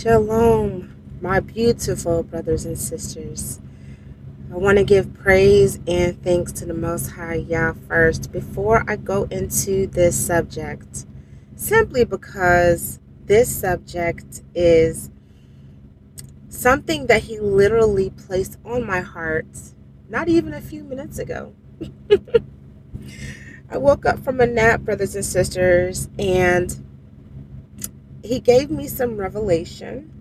Shalom, 0.00 0.94
my 1.20 1.40
beautiful 1.40 2.22
brothers 2.22 2.64
and 2.64 2.78
sisters. 2.78 3.58
I 4.52 4.56
want 4.56 4.78
to 4.78 4.84
give 4.84 5.12
praise 5.12 5.80
and 5.88 6.22
thanks 6.22 6.52
to 6.52 6.64
the 6.64 6.72
Most 6.72 7.08
High 7.08 7.34
Yah 7.34 7.72
first 7.88 8.30
before 8.30 8.84
I 8.88 8.94
go 8.94 9.24
into 9.24 9.88
this 9.88 10.16
subject, 10.16 11.04
simply 11.56 12.04
because 12.04 13.00
this 13.26 13.52
subject 13.52 14.42
is 14.54 15.10
something 16.48 17.08
that 17.08 17.24
He 17.24 17.40
literally 17.40 18.10
placed 18.10 18.56
on 18.64 18.86
my 18.86 19.00
heart 19.00 19.48
not 20.08 20.28
even 20.28 20.54
a 20.54 20.60
few 20.60 20.84
minutes 20.84 21.18
ago. 21.18 21.56
I 23.68 23.78
woke 23.78 24.06
up 24.06 24.20
from 24.20 24.40
a 24.40 24.46
nap, 24.46 24.82
brothers 24.82 25.16
and 25.16 25.24
sisters, 25.24 26.08
and 26.20 26.84
he 28.28 28.40
gave 28.40 28.70
me 28.70 28.86
some 28.86 29.16
revelation 29.16 30.12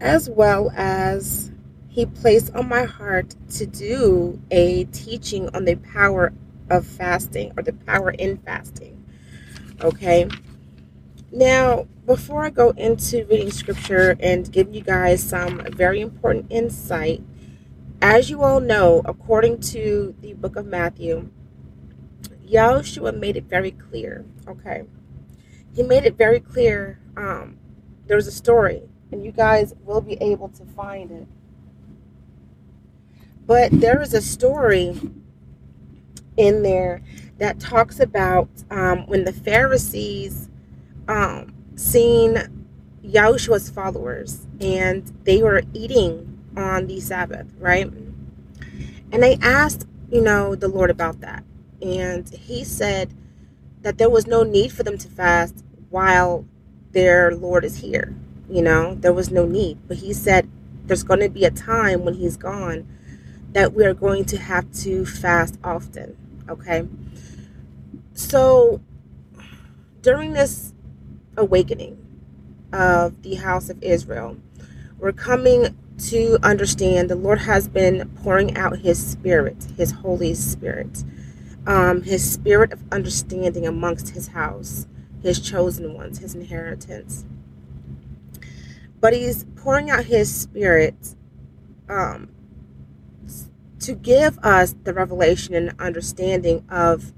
as 0.00 0.30
well 0.30 0.72
as 0.74 1.52
he 1.90 2.06
placed 2.06 2.54
on 2.54 2.66
my 2.66 2.84
heart 2.84 3.34
to 3.50 3.66
do 3.66 4.40
a 4.50 4.84
teaching 4.84 5.54
on 5.54 5.66
the 5.66 5.74
power 5.74 6.32
of 6.70 6.86
fasting 6.86 7.52
or 7.58 7.62
the 7.62 7.74
power 7.74 8.10
in 8.12 8.38
fasting. 8.38 9.04
Okay. 9.82 10.30
Now, 11.30 11.86
before 12.06 12.42
I 12.46 12.48
go 12.48 12.70
into 12.70 13.26
reading 13.26 13.50
scripture 13.50 14.16
and 14.18 14.50
give 14.50 14.74
you 14.74 14.80
guys 14.80 15.22
some 15.22 15.60
very 15.72 16.00
important 16.00 16.46
insight, 16.48 17.22
as 18.00 18.30
you 18.30 18.42
all 18.42 18.60
know, 18.60 19.02
according 19.04 19.60
to 19.72 20.14
the 20.22 20.32
book 20.32 20.56
of 20.56 20.64
Matthew, 20.64 21.28
Yahushua 22.48 23.18
made 23.18 23.36
it 23.36 23.44
very 23.44 23.72
clear. 23.72 24.24
Okay 24.48 24.84
he 25.74 25.82
made 25.82 26.04
it 26.04 26.16
very 26.16 26.40
clear. 26.40 26.98
Um, 27.16 27.58
was 28.08 28.26
a 28.26 28.32
story, 28.32 28.82
and 29.12 29.24
you 29.24 29.32
guys 29.32 29.74
will 29.84 30.00
be 30.00 30.14
able 30.14 30.48
to 30.48 30.64
find 30.64 31.10
it. 31.10 31.26
But 33.46 33.70
there 33.72 34.00
is 34.00 34.14
a 34.14 34.22
story 34.22 34.98
in 36.36 36.62
there 36.62 37.02
that 37.38 37.60
talks 37.60 38.00
about 38.00 38.48
um, 38.70 39.06
when 39.06 39.24
the 39.24 39.32
Pharisees 39.32 40.48
um, 41.08 41.54
seen 41.76 42.38
Yahushua's 43.04 43.70
followers 43.70 44.46
and 44.60 45.12
they 45.24 45.42
were 45.42 45.62
eating 45.72 46.38
on 46.56 46.86
the 46.86 47.00
Sabbath, 47.00 47.46
right? 47.58 47.90
And 49.12 49.22
they 49.22 49.36
asked, 49.36 49.86
you 50.10 50.20
know, 50.20 50.54
the 50.54 50.68
Lord 50.68 50.90
about 50.90 51.20
that. 51.20 51.44
And 51.80 52.28
he 52.28 52.64
said 52.64 53.14
that 53.82 53.98
there 53.98 54.10
was 54.10 54.26
no 54.26 54.42
need 54.42 54.72
for 54.72 54.82
them 54.82 54.98
to 54.98 55.08
fast 55.08 55.64
while 55.90 56.46
their 56.92 57.34
Lord 57.34 57.64
is 57.64 57.78
here. 57.78 58.14
You 58.48 58.62
know, 58.62 58.94
there 58.94 59.12
was 59.12 59.30
no 59.30 59.46
need. 59.46 59.78
But 59.86 59.98
he 59.98 60.12
said 60.12 60.48
there's 60.86 61.02
going 61.02 61.20
to 61.20 61.28
be 61.28 61.44
a 61.44 61.50
time 61.50 62.04
when 62.04 62.14
he's 62.14 62.36
gone 62.36 62.86
that 63.52 63.72
we 63.72 63.84
are 63.84 63.94
going 63.94 64.24
to 64.26 64.38
have 64.38 64.70
to 64.72 65.04
fast 65.04 65.58
often. 65.62 66.16
Okay. 66.48 66.86
So 68.14 68.80
during 70.02 70.32
this 70.32 70.72
awakening 71.36 72.04
of 72.72 73.22
the 73.22 73.36
house 73.36 73.68
of 73.70 73.82
Israel, 73.82 74.36
we're 74.98 75.12
coming 75.12 75.76
to 75.98 76.38
understand 76.42 77.10
the 77.10 77.16
Lord 77.16 77.40
has 77.40 77.68
been 77.68 78.08
pouring 78.22 78.56
out 78.56 78.78
his 78.78 79.04
spirit, 79.04 79.56
his 79.76 79.90
Holy 79.90 80.34
Spirit, 80.34 81.04
um, 81.66 82.02
his 82.02 82.28
spirit 82.28 82.72
of 82.72 82.82
understanding 82.92 83.66
amongst 83.66 84.10
his 84.10 84.28
house 84.28 84.86
his 85.22 85.40
chosen 85.40 85.94
ones, 85.94 86.18
his 86.18 86.34
inheritance. 86.34 87.24
But 89.00 89.12
he's 89.12 89.44
pouring 89.56 89.90
out 89.90 90.04
his 90.04 90.34
spirit 90.34 91.14
um, 91.88 92.30
to 93.80 93.94
give 93.94 94.38
us 94.40 94.74
the 94.84 94.92
revelation 94.92 95.54
and 95.54 95.72
understanding 95.78 96.64
of 96.68 97.12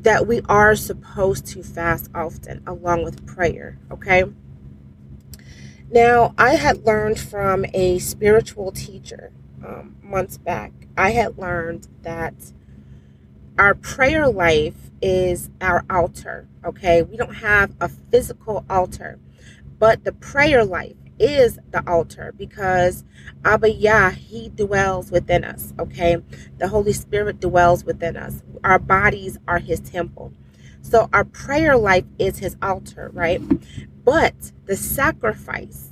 that 0.00 0.26
we 0.26 0.40
are 0.48 0.76
supposed 0.76 1.46
to 1.46 1.62
fast 1.62 2.10
often 2.14 2.62
along 2.66 3.02
with 3.04 3.26
prayer, 3.26 3.78
okay? 3.90 4.24
Now, 5.90 6.34
I 6.38 6.54
had 6.54 6.84
learned 6.84 7.18
from 7.18 7.64
a 7.74 7.98
spiritual 7.98 8.72
teacher 8.72 9.32
um, 9.64 9.96
months 10.02 10.38
back, 10.38 10.72
I 10.96 11.10
had 11.10 11.38
learned 11.38 11.88
that 12.02 12.34
our 13.58 13.74
prayer 13.74 14.28
life 14.28 14.90
is 15.00 15.50
our 15.60 15.84
altar, 15.88 16.46
okay? 16.64 17.02
We 17.02 17.16
don't 17.16 17.36
have 17.36 17.74
a 17.80 17.88
physical 17.88 18.64
altar, 18.68 19.18
but 19.78 20.04
the 20.04 20.12
prayer 20.12 20.64
life 20.64 20.96
is 21.18 21.58
the 21.70 21.82
altar 21.88 22.34
because 22.36 23.04
Abba 23.44 23.70
Yah, 23.70 24.10
He 24.10 24.50
dwells 24.50 25.10
within 25.10 25.44
us, 25.44 25.72
okay? 25.78 26.18
The 26.58 26.68
Holy 26.68 26.92
Spirit 26.92 27.40
dwells 27.40 27.84
within 27.84 28.16
us. 28.16 28.42
Our 28.62 28.78
bodies 28.78 29.38
are 29.48 29.58
His 29.58 29.80
temple. 29.80 30.32
So 30.82 31.08
our 31.12 31.24
prayer 31.24 31.76
life 31.76 32.04
is 32.18 32.38
His 32.38 32.56
altar, 32.60 33.10
right? 33.14 33.40
But 34.04 34.52
the 34.66 34.76
sacrifice 34.76 35.90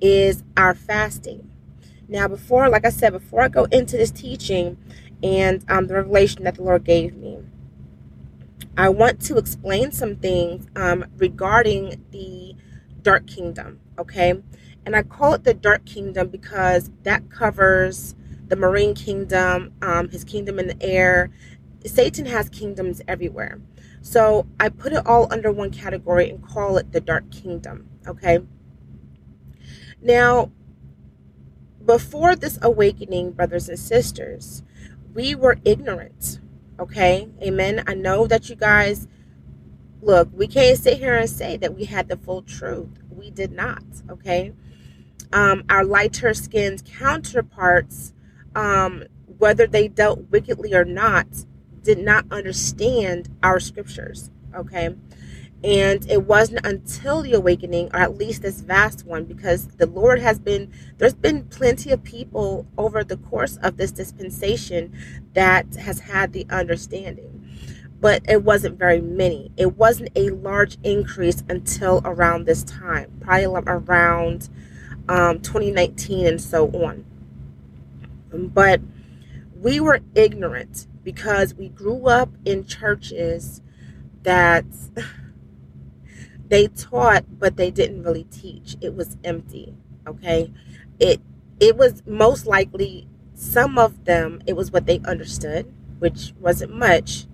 is 0.00 0.44
our 0.56 0.74
fasting. 0.74 1.48
Now, 2.08 2.28
before, 2.28 2.68
like 2.68 2.84
I 2.84 2.90
said, 2.90 3.12
before 3.14 3.40
I 3.42 3.48
go 3.48 3.64
into 3.64 3.96
this 3.96 4.10
teaching 4.10 4.76
and 5.22 5.64
um, 5.70 5.86
the 5.86 5.94
revelation 5.94 6.44
that 6.44 6.56
the 6.56 6.62
Lord 6.62 6.84
gave 6.84 7.14
me, 7.16 7.38
I 8.76 8.88
want 8.88 9.20
to 9.22 9.36
explain 9.36 9.92
some 9.92 10.16
things 10.16 10.66
um, 10.76 11.04
regarding 11.16 12.04
the 12.10 12.54
Dark 13.02 13.26
Kingdom, 13.26 13.80
okay? 13.98 14.42
And 14.84 14.96
I 14.96 15.02
call 15.02 15.34
it 15.34 15.44
the 15.44 15.54
Dark 15.54 15.84
Kingdom 15.84 16.28
because 16.28 16.90
that 17.02 17.30
covers 17.30 18.14
the 18.48 18.56
Marine 18.56 18.94
Kingdom, 18.94 19.72
um, 19.82 20.08
his 20.08 20.24
kingdom 20.24 20.58
in 20.58 20.68
the 20.68 20.82
air. 20.82 21.30
Satan 21.84 22.26
has 22.26 22.48
kingdoms 22.48 23.02
everywhere. 23.06 23.60
So 24.00 24.46
I 24.58 24.68
put 24.68 24.92
it 24.92 25.06
all 25.06 25.32
under 25.32 25.52
one 25.52 25.70
category 25.70 26.28
and 26.28 26.42
call 26.42 26.76
it 26.76 26.92
the 26.92 27.00
Dark 27.00 27.30
Kingdom, 27.30 27.88
okay? 28.06 28.40
Now, 30.00 30.50
before 31.84 32.34
this 32.36 32.58
awakening, 32.62 33.32
brothers 33.32 33.68
and 33.68 33.78
sisters, 33.78 34.62
we 35.14 35.34
were 35.34 35.58
ignorant 35.64 36.40
Okay. 36.82 37.28
Amen. 37.40 37.84
I 37.86 37.94
know 37.94 38.26
that 38.26 38.50
you 38.50 38.56
guys 38.56 39.06
look, 40.00 40.28
we 40.32 40.48
can't 40.48 40.76
sit 40.76 40.98
here 40.98 41.14
and 41.14 41.30
say 41.30 41.56
that 41.58 41.76
we 41.76 41.84
had 41.84 42.08
the 42.08 42.16
full 42.16 42.42
truth. 42.42 42.88
We 43.08 43.30
did 43.30 43.52
not. 43.52 43.84
Okay. 44.10 44.52
Um, 45.32 45.62
our 45.70 45.84
lighter 45.84 46.34
skinned 46.34 46.84
counterparts, 46.84 48.12
um, 48.56 49.04
whether 49.38 49.68
they 49.68 49.86
dealt 49.86 50.28
wickedly 50.30 50.74
or 50.74 50.84
not, 50.84 51.28
did 51.82 51.98
not 51.98 52.26
understand 52.32 53.28
our 53.44 53.60
scriptures. 53.60 54.30
Okay. 54.52 54.96
And 55.64 56.08
it 56.10 56.24
wasn't 56.24 56.66
until 56.66 57.22
the 57.22 57.34
awakening, 57.34 57.90
or 57.94 58.00
at 58.00 58.16
least 58.18 58.42
this 58.42 58.60
vast 58.60 59.06
one, 59.06 59.24
because 59.24 59.68
the 59.68 59.86
Lord 59.86 60.20
has 60.20 60.40
been, 60.40 60.72
there's 60.98 61.14
been 61.14 61.44
plenty 61.44 61.92
of 61.92 62.02
people 62.02 62.66
over 62.76 63.04
the 63.04 63.16
course 63.16 63.58
of 63.58 63.76
this 63.76 63.92
dispensation 63.92 64.92
that 65.34 65.76
has 65.76 66.00
had 66.00 66.32
the 66.32 66.46
understanding. 66.50 67.48
But 68.00 68.22
it 68.28 68.42
wasn't 68.42 68.76
very 68.78 69.00
many. 69.00 69.52
It 69.56 69.76
wasn't 69.76 70.10
a 70.16 70.30
large 70.30 70.78
increase 70.82 71.44
until 71.48 72.02
around 72.04 72.44
this 72.44 72.64
time, 72.64 73.12
probably 73.20 73.44
around 73.44 74.48
um, 75.08 75.40
2019 75.40 76.26
and 76.26 76.40
so 76.40 76.68
on. 76.70 77.04
But 78.32 78.80
we 79.60 79.78
were 79.78 80.00
ignorant 80.16 80.88
because 81.04 81.54
we 81.54 81.68
grew 81.68 82.06
up 82.08 82.30
in 82.44 82.64
churches 82.64 83.60
that 84.24 84.64
they 86.52 86.68
taught 86.68 87.24
but 87.38 87.56
they 87.56 87.70
didn't 87.70 88.02
really 88.02 88.24
teach. 88.24 88.76
It 88.82 88.94
was 88.94 89.16
empty 89.24 89.74
okay? 90.06 90.52
It 90.98 91.20
it 91.60 91.76
was 91.76 92.02
most 92.06 92.46
likely 92.46 93.08
some 93.34 93.78
of 93.78 94.04
them 94.04 94.42
it 94.46 94.54
was 94.54 94.70
what 94.70 94.86
they 94.86 95.00
understood 95.00 95.72
which 95.98 96.34
wasn't 96.40 96.74
much. 96.74 97.26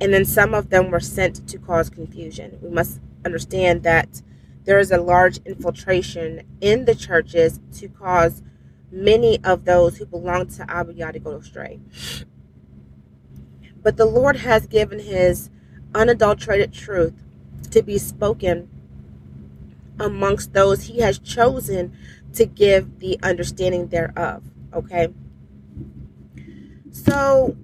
And 0.00 0.12
then 0.12 0.24
some 0.24 0.52
of 0.52 0.70
them 0.70 0.90
were 0.90 1.00
sent 1.00 1.48
to 1.48 1.58
cause 1.58 1.88
confusion. 1.88 2.58
We 2.60 2.68
must 2.68 3.00
understand 3.24 3.84
that 3.84 4.20
there 4.64 4.80
is 4.80 4.90
a 4.90 5.00
large 5.00 5.38
infiltration 5.46 6.42
in 6.60 6.84
the 6.84 6.94
churches 6.94 7.60
to 7.74 7.88
cause 7.88 8.42
many 8.90 9.38
of 9.44 9.64
those 9.64 9.98
who 9.98 10.06
belong 10.06 10.48
to 10.48 10.68
Abba 10.68 10.94
Yah 10.94 11.12
to 11.12 11.20
go 11.20 11.36
astray. 11.36 11.80
But 13.82 13.96
the 13.96 14.06
Lord 14.06 14.36
has 14.36 14.66
given 14.66 14.98
his 14.98 15.50
unadulterated 15.94 16.72
truth 16.72 17.14
to 17.72 17.82
be 17.82 17.98
spoken 17.98 18.68
amongst 19.98 20.52
those 20.52 20.84
he 20.84 21.00
has 21.00 21.18
chosen 21.18 21.96
to 22.34 22.46
give 22.46 22.98
the 22.98 23.18
understanding 23.22 23.88
thereof. 23.88 24.42
Okay. 24.72 25.08
So 26.90 27.56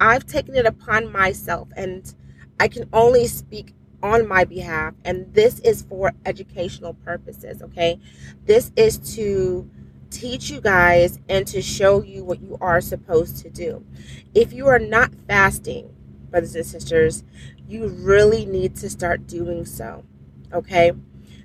I've 0.00 0.26
taken 0.26 0.54
it 0.54 0.66
upon 0.66 1.10
myself, 1.10 1.68
and 1.76 2.14
I 2.60 2.68
can 2.68 2.88
only 2.92 3.26
speak 3.26 3.74
on 4.02 4.28
my 4.28 4.44
behalf, 4.44 4.94
and 5.04 5.32
this 5.32 5.60
is 5.60 5.82
for 5.82 6.12
educational 6.26 6.94
purposes, 6.94 7.62
okay? 7.62 7.98
This 8.44 8.70
is 8.76 8.98
to 9.16 9.68
teach 10.10 10.50
you 10.50 10.60
guys 10.60 11.18
and 11.28 11.46
to 11.46 11.62
show 11.62 12.02
you 12.02 12.22
what 12.22 12.40
you 12.42 12.58
are 12.60 12.80
supposed 12.80 13.38
to 13.38 13.50
do. 13.50 13.84
If 14.34 14.52
you 14.52 14.66
are 14.66 14.78
not 14.78 15.12
fasting, 15.26 15.93
brothers 16.34 16.56
and 16.56 16.66
sisters, 16.66 17.22
you 17.68 17.86
really 17.86 18.44
need 18.44 18.74
to 18.74 18.90
start 18.90 19.24
doing 19.24 19.64
so, 19.64 20.04
okay? 20.52 20.90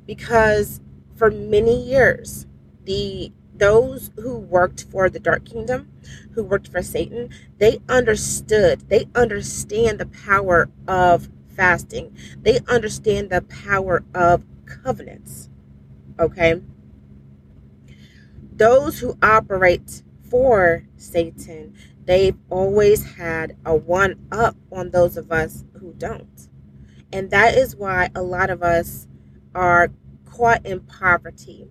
Because 0.07 0.81
for 1.15 1.29
many 1.29 1.79
years, 1.79 2.47
the 2.85 3.31
those 3.55 4.09
who 4.15 4.35
worked 4.35 4.85
for 4.85 5.07
the 5.07 5.19
dark 5.19 5.45
kingdom, 5.45 5.91
who 6.31 6.43
worked 6.43 6.69
for 6.69 6.81
Satan, 6.81 7.29
they 7.59 7.77
understood, 7.87 8.89
they 8.89 9.07
understand 9.13 9.99
the 9.99 10.07
power 10.07 10.71
of 10.87 11.29
fasting. 11.55 12.17
They 12.41 12.59
understand 12.67 13.29
the 13.29 13.43
power 13.43 14.03
of 14.15 14.43
covenants. 14.65 15.49
Okay? 16.17 16.63
Those 18.53 18.99
who 19.01 19.19
operate 19.21 20.01
for 20.23 20.87
Satan, 20.97 21.75
they've 22.09 22.37
always 22.49 23.03
had 23.17 23.55
a 23.67 23.75
one 23.75 24.15
up 24.31 24.55
on 24.71 24.89
those 24.89 25.15
of 25.15 25.31
us 25.31 25.63
who 25.79 25.93
don't. 25.93 26.49
And 27.13 27.29
that 27.29 27.55
is 27.55 27.75
why 27.75 28.09
a 28.15 28.23
lot 28.23 28.49
of 28.49 28.63
us 28.63 29.07
are 29.53 29.91
caught 30.25 30.65
in 30.65 30.79
poverty 30.79 31.67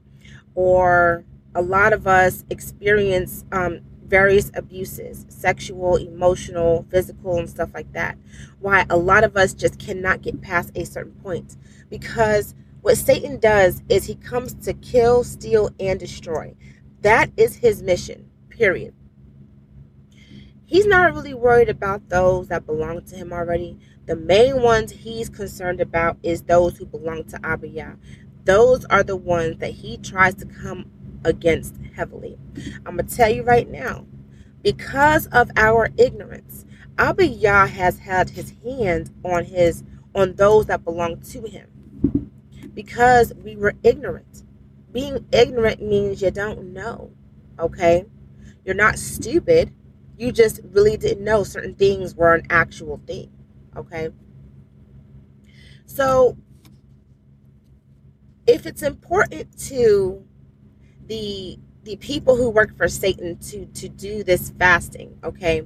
or 0.54 1.24
a 1.56 1.60
lot 1.60 1.92
of 1.92 2.06
us 2.06 2.44
experience 2.50 3.44
um, 3.50 3.80
various 4.06 4.52
abuses 4.54 5.26
sexual, 5.28 5.96
emotional, 5.96 6.86
physical, 6.88 7.36
and 7.36 7.50
stuff 7.50 7.70
like 7.74 7.92
that. 7.92 8.16
Why 8.60 8.86
a 8.88 8.96
lot 8.96 9.24
of 9.24 9.36
us 9.36 9.54
just 9.54 9.80
cannot 9.80 10.22
get 10.22 10.40
past 10.40 10.70
a 10.76 10.86
certain 10.86 11.14
point. 11.14 11.56
Because 11.90 12.54
what 12.82 12.96
Satan 12.96 13.40
does 13.40 13.82
is 13.88 14.04
he 14.04 14.14
comes 14.14 14.54
to 14.66 14.72
kill, 14.72 15.24
steal, 15.24 15.70
and 15.80 15.98
destroy. 15.98 16.54
That 17.00 17.32
is 17.36 17.56
his 17.56 17.82
mission, 17.82 18.30
period. 18.50 18.94
He's 20.68 20.86
not 20.86 21.14
really 21.14 21.32
worried 21.32 21.70
about 21.70 22.10
those 22.10 22.48
that 22.48 22.66
belong 22.66 23.02
to 23.06 23.16
him 23.16 23.32
already. 23.32 23.78
The 24.04 24.14
main 24.16 24.60
ones 24.60 24.92
he's 24.92 25.30
concerned 25.30 25.80
about 25.80 26.18
is 26.22 26.42
those 26.42 26.76
who 26.76 26.84
belong 26.84 27.24
to 27.24 27.40
Abba 27.42 27.68
Yah. 27.68 27.94
Those 28.44 28.84
are 28.84 29.02
the 29.02 29.16
ones 29.16 29.60
that 29.60 29.70
he 29.70 29.96
tries 29.96 30.34
to 30.34 30.44
come 30.44 30.90
against 31.24 31.78
heavily. 31.96 32.36
I'm 32.84 32.96
going 32.96 33.06
to 33.06 33.16
tell 33.16 33.30
you 33.30 33.44
right 33.44 33.66
now, 33.66 34.04
because 34.62 35.26
of 35.28 35.50
our 35.56 35.88
ignorance, 35.96 36.66
Abba 36.98 37.26
Yah 37.26 37.66
has 37.66 38.00
had 38.00 38.28
his 38.28 38.52
hand 38.62 39.10
on 39.24 39.46
his 39.46 39.84
on 40.14 40.34
those 40.34 40.66
that 40.66 40.84
belong 40.84 41.22
to 41.22 41.46
him. 41.46 42.30
Because 42.74 43.32
we 43.42 43.56
were 43.56 43.72
ignorant. 43.82 44.42
Being 44.92 45.24
ignorant 45.32 45.80
means 45.80 46.20
you 46.20 46.30
don't 46.30 46.74
know. 46.74 47.10
Okay? 47.58 48.04
You're 48.66 48.74
not 48.74 48.98
stupid. 48.98 49.72
You 50.18 50.32
just 50.32 50.60
really 50.72 50.98
didn't 50.98 51.24
know 51.24 51.44
certain 51.44 51.74
things 51.76 52.14
were 52.14 52.34
an 52.34 52.46
actual 52.50 53.00
thing. 53.06 53.30
Okay? 53.76 54.10
So 55.86 56.36
if 58.46 58.66
it's 58.66 58.82
important 58.82 59.56
to 59.68 60.24
the 61.06 61.58
the 61.84 61.96
people 61.96 62.36
who 62.36 62.50
work 62.50 62.76
for 62.76 62.88
Satan 62.88 63.38
to 63.38 63.66
to 63.66 63.88
do 63.88 64.24
this 64.24 64.50
fasting, 64.50 65.18
okay? 65.24 65.62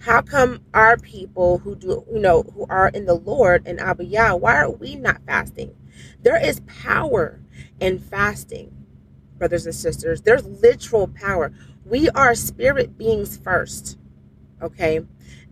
How 0.00 0.22
come 0.22 0.60
our 0.74 0.96
people 0.98 1.58
who 1.58 1.76
do 1.76 2.04
you 2.12 2.20
know 2.20 2.42
who 2.42 2.66
are 2.68 2.88
in 2.88 3.06
the 3.06 3.14
Lord 3.14 3.62
and 3.66 3.80
Abba 3.80 4.04
Yah, 4.04 4.34
why 4.36 4.56
are 4.56 4.70
we 4.70 4.96
not 4.96 5.22
fasting? 5.26 5.74
There 6.22 6.42
is 6.42 6.60
power 6.66 7.40
in 7.80 7.98
fasting, 7.98 8.72
brothers 9.38 9.66
and 9.66 9.74
sisters. 9.74 10.22
There's 10.22 10.44
literal 10.44 11.08
power. 11.08 11.52
We 11.86 12.10
are 12.10 12.34
spirit 12.34 12.98
beings 12.98 13.38
first. 13.38 13.96
Okay? 14.60 15.00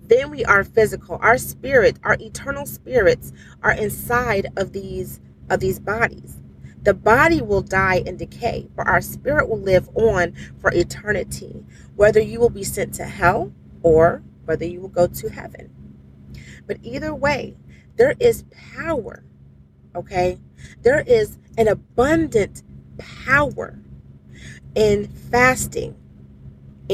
Then 0.02 0.30
we 0.30 0.44
are 0.44 0.64
physical. 0.64 1.16
Our 1.22 1.38
spirit, 1.38 1.98
our 2.02 2.16
eternal 2.20 2.66
spirits 2.66 3.32
are 3.62 3.72
inside 3.72 4.48
of 4.56 4.72
these 4.72 5.20
of 5.48 5.60
these 5.60 5.78
bodies. 5.78 6.40
The 6.82 6.94
body 6.94 7.40
will 7.40 7.62
die 7.62 8.02
and 8.04 8.18
decay, 8.18 8.68
but 8.74 8.86
our 8.88 9.00
spirit 9.00 9.48
will 9.48 9.60
live 9.60 9.88
on 9.94 10.34
for 10.60 10.72
eternity, 10.72 11.64
whether 11.94 12.20
you 12.20 12.40
will 12.40 12.50
be 12.50 12.64
sent 12.64 12.94
to 12.94 13.04
hell 13.04 13.52
or 13.82 14.22
whether 14.44 14.64
you 14.64 14.80
will 14.80 14.88
go 14.88 15.06
to 15.06 15.30
heaven. 15.30 15.70
But 16.66 16.78
either 16.82 17.14
way, 17.14 17.56
there 17.96 18.14
is 18.18 18.44
power, 18.76 19.24
okay? 19.94 20.38
There 20.82 21.00
is 21.00 21.38
an 21.56 21.68
abundant 21.68 22.62
power 22.98 23.78
in 24.74 25.08
fasting 25.08 25.96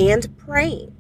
and 0.01 0.37
praying 0.39 0.97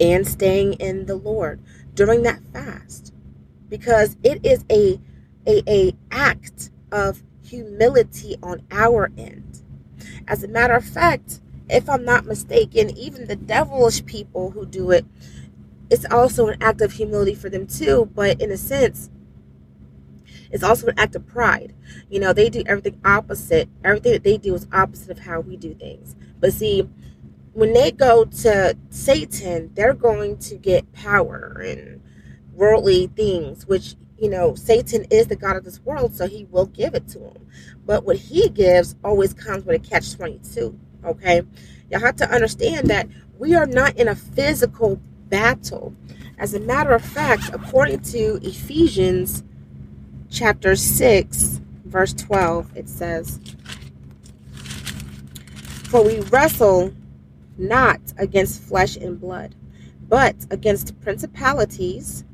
and 0.00 0.26
staying 0.26 0.74
in 0.74 1.06
the 1.06 1.16
Lord 1.16 1.60
during 1.94 2.22
that 2.22 2.42
fast 2.52 3.12
because 3.68 4.16
it 4.24 4.44
is 4.44 4.64
a 4.70 5.00
a, 5.46 5.62
a 5.68 5.94
act 6.10 6.70
of 6.92 7.22
humility 7.44 8.36
on 8.42 8.62
our 8.70 9.12
end. 9.18 9.62
As 10.28 10.42
a 10.42 10.48
matter 10.48 10.74
of 10.74 10.84
fact, 10.84 11.40
if 11.68 11.88
I'm 11.88 12.04
not 12.04 12.26
mistaken, 12.26 12.96
even 12.96 13.26
the 13.26 13.36
devilish 13.36 14.04
people 14.06 14.50
who 14.52 14.66
do 14.66 14.90
it, 14.90 15.04
it's 15.90 16.06
also 16.10 16.48
an 16.48 16.62
act 16.62 16.80
of 16.80 16.92
humility 16.92 17.34
for 17.34 17.50
them 17.50 17.66
too, 17.66 18.10
but 18.14 18.40
in 18.40 18.50
a 18.50 18.56
sense, 18.56 19.10
it's 20.50 20.62
also 20.64 20.88
an 20.88 20.98
act 20.98 21.16
of 21.16 21.26
pride. 21.26 21.74
You 22.10 22.20
know, 22.20 22.32
they 22.32 22.48
do 22.48 22.62
everything 22.66 23.00
opposite. 23.04 23.68
Everything 23.84 24.12
that 24.12 24.24
they 24.24 24.38
do 24.38 24.54
is 24.54 24.66
opposite 24.72 25.10
of 25.10 25.20
how 25.20 25.40
we 25.40 25.56
do 25.56 25.74
things. 25.74 26.16
But 26.40 26.52
see, 26.52 26.88
when 27.54 27.72
they 27.72 27.90
go 27.90 28.24
to 28.24 28.76
Satan, 28.90 29.70
they're 29.74 29.94
going 29.94 30.36
to 30.38 30.56
get 30.56 30.92
power 30.92 31.62
and 31.64 32.02
worldly 32.52 33.06
things, 33.08 33.66
which 33.66 33.94
you 34.18 34.30
know, 34.30 34.54
Satan 34.54 35.04
is 35.10 35.26
the 35.26 35.36
God 35.36 35.56
of 35.56 35.64
this 35.64 35.80
world, 35.80 36.16
so 36.16 36.26
he 36.26 36.44
will 36.50 36.66
give 36.66 36.94
it 36.94 37.08
to 37.08 37.18
them. 37.18 37.46
But 37.84 38.04
what 38.04 38.16
he 38.16 38.48
gives 38.48 38.96
always 39.04 39.34
comes 39.34 39.64
with 39.64 39.76
a 39.76 39.88
catch 39.88 40.14
22. 40.14 40.78
Okay. 41.04 41.42
Y'all 41.90 42.00
have 42.00 42.16
to 42.16 42.30
understand 42.30 42.88
that 42.88 43.08
we 43.38 43.54
are 43.54 43.66
not 43.66 43.96
in 43.96 44.08
a 44.08 44.14
physical 44.14 45.00
battle. 45.28 45.94
As 46.38 46.54
a 46.54 46.60
matter 46.60 46.94
of 46.94 47.04
fact, 47.04 47.50
according 47.52 48.00
to 48.00 48.38
Ephesians 48.42 49.42
chapter 50.30 50.76
6, 50.76 51.60
verse 51.84 52.14
12, 52.14 52.76
it 52.76 52.88
says, 52.88 53.40
For 55.88 56.02
we 56.02 56.20
wrestle 56.20 56.94
not 57.58 58.00
against 58.18 58.62
flesh 58.62 58.96
and 58.96 59.20
blood, 59.20 59.54
but 60.08 60.36
against 60.50 61.00
principalities 61.00 62.24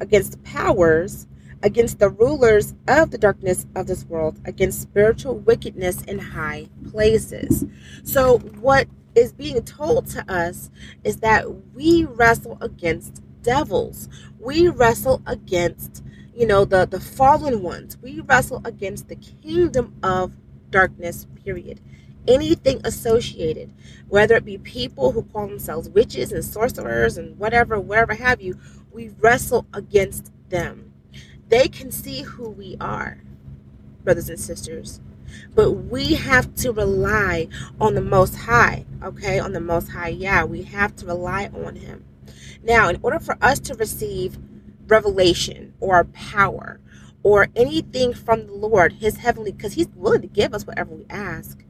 against 0.00 0.42
powers, 0.44 1.26
against 1.62 1.98
the 2.00 2.10
rulers 2.10 2.74
of 2.88 3.10
the 3.10 3.18
darkness 3.18 3.66
of 3.76 3.86
this 3.86 4.04
world, 4.06 4.40
against 4.44 4.82
spiritual 4.82 5.38
wickedness 5.38 6.02
in 6.02 6.18
high 6.18 6.68
places. 6.90 7.64
So, 8.04 8.38
what 8.38 8.88
is 9.14 9.32
being 9.32 9.62
told 9.62 10.06
to 10.08 10.30
us 10.32 10.70
is 11.04 11.18
that 11.18 11.46
we 11.74 12.04
wrestle 12.04 12.58
against 12.60 13.22
devils. 13.42 14.08
We 14.40 14.68
wrestle 14.68 15.22
against, 15.26 16.04
you 16.34 16.46
know, 16.46 16.64
the, 16.64 16.86
the 16.86 17.00
fallen 17.00 17.62
ones. 17.62 17.96
We 18.02 18.20
wrestle 18.20 18.62
against 18.64 19.08
the 19.08 19.16
kingdom 19.16 19.94
of 20.02 20.32
darkness, 20.70 21.26
period. 21.44 21.80
Anything 22.28 22.80
associated, 22.84 23.72
whether 24.08 24.36
it 24.36 24.44
be 24.44 24.58
people 24.58 25.12
who 25.12 25.22
call 25.22 25.48
themselves 25.48 25.88
witches 25.88 26.30
and 26.30 26.44
sorcerers 26.44 27.18
and 27.18 27.38
whatever, 27.38 27.80
wherever 27.80 28.14
have 28.14 28.40
you, 28.40 28.58
we 28.92 29.10
wrestle 29.18 29.66
against 29.72 30.30
them. 30.48 30.92
They 31.48 31.68
can 31.68 31.90
see 31.90 32.22
who 32.22 32.48
we 32.48 32.76
are, 32.80 33.18
brothers 34.04 34.28
and 34.28 34.38
sisters. 34.38 35.00
But 35.54 35.72
we 35.72 36.14
have 36.14 36.54
to 36.56 36.72
rely 36.72 37.48
on 37.80 37.94
the 37.94 38.02
Most 38.02 38.36
High, 38.36 38.84
okay? 39.02 39.38
On 39.38 39.52
the 39.52 39.60
Most 39.60 39.88
High, 39.88 40.08
yeah, 40.08 40.44
we 40.44 40.62
have 40.62 40.94
to 40.96 41.06
rely 41.06 41.50
on 41.54 41.76
Him. 41.76 42.04
Now, 42.62 42.88
in 42.88 43.00
order 43.02 43.18
for 43.18 43.36
us 43.42 43.58
to 43.60 43.74
receive 43.74 44.38
revelation 44.86 45.74
or 45.80 46.04
power 46.04 46.80
or 47.22 47.48
anything 47.56 48.14
from 48.14 48.46
the 48.46 48.52
Lord, 48.52 48.94
His 48.94 49.18
heavenly, 49.18 49.52
because 49.52 49.72
He's 49.74 49.88
willing 49.96 50.22
to 50.22 50.26
give 50.28 50.54
us 50.54 50.66
whatever 50.66 50.94
we 50.94 51.06
ask, 51.10 51.64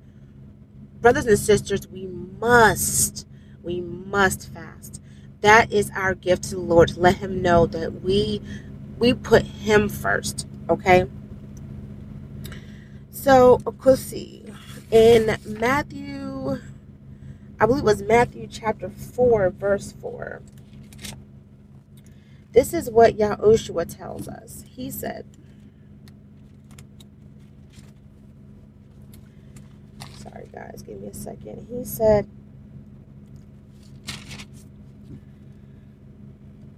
brothers 1.02 1.26
and 1.26 1.38
sisters, 1.38 1.86
we 1.88 2.06
must, 2.06 3.26
we 3.62 3.82
must 3.82 4.48
fast 4.48 5.02
that 5.42 5.72
is 5.72 5.90
our 5.94 6.14
gift 6.14 6.44
to 6.44 6.54
the 6.54 6.60
Lord 6.60 6.96
let 6.96 7.16
him 7.16 7.42
know 7.42 7.66
that 7.66 8.02
we 8.02 8.40
we 8.98 9.12
put 9.12 9.42
him 9.42 9.88
first, 9.88 10.46
okay? 10.70 11.06
So, 13.10 13.60
let's 13.84 14.00
see. 14.00 14.44
In 14.92 15.36
Matthew, 15.44 16.60
I 17.58 17.66
believe 17.66 17.82
it 17.82 17.86
was 17.86 18.02
Matthew 18.02 18.46
chapter 18.48 18.88
4, 18.88 19.50
verse 19.50 19.92
4. 20.00 20.40
This 22.52 22.72
is 22.72 22.90
what 22.90 23.16
Yahushua 23.16 23.96
tells 23.96 24.28
us. 24.28 24.64
He 24.68 24.88
said, 24.90 25.26
guys, 30.52 30.82
give 30.82 31.00
me 31.00 31.08
a 31.08 31.14
second. 31.14 31.66
He 31.70 31.84
said, 31.84 32.28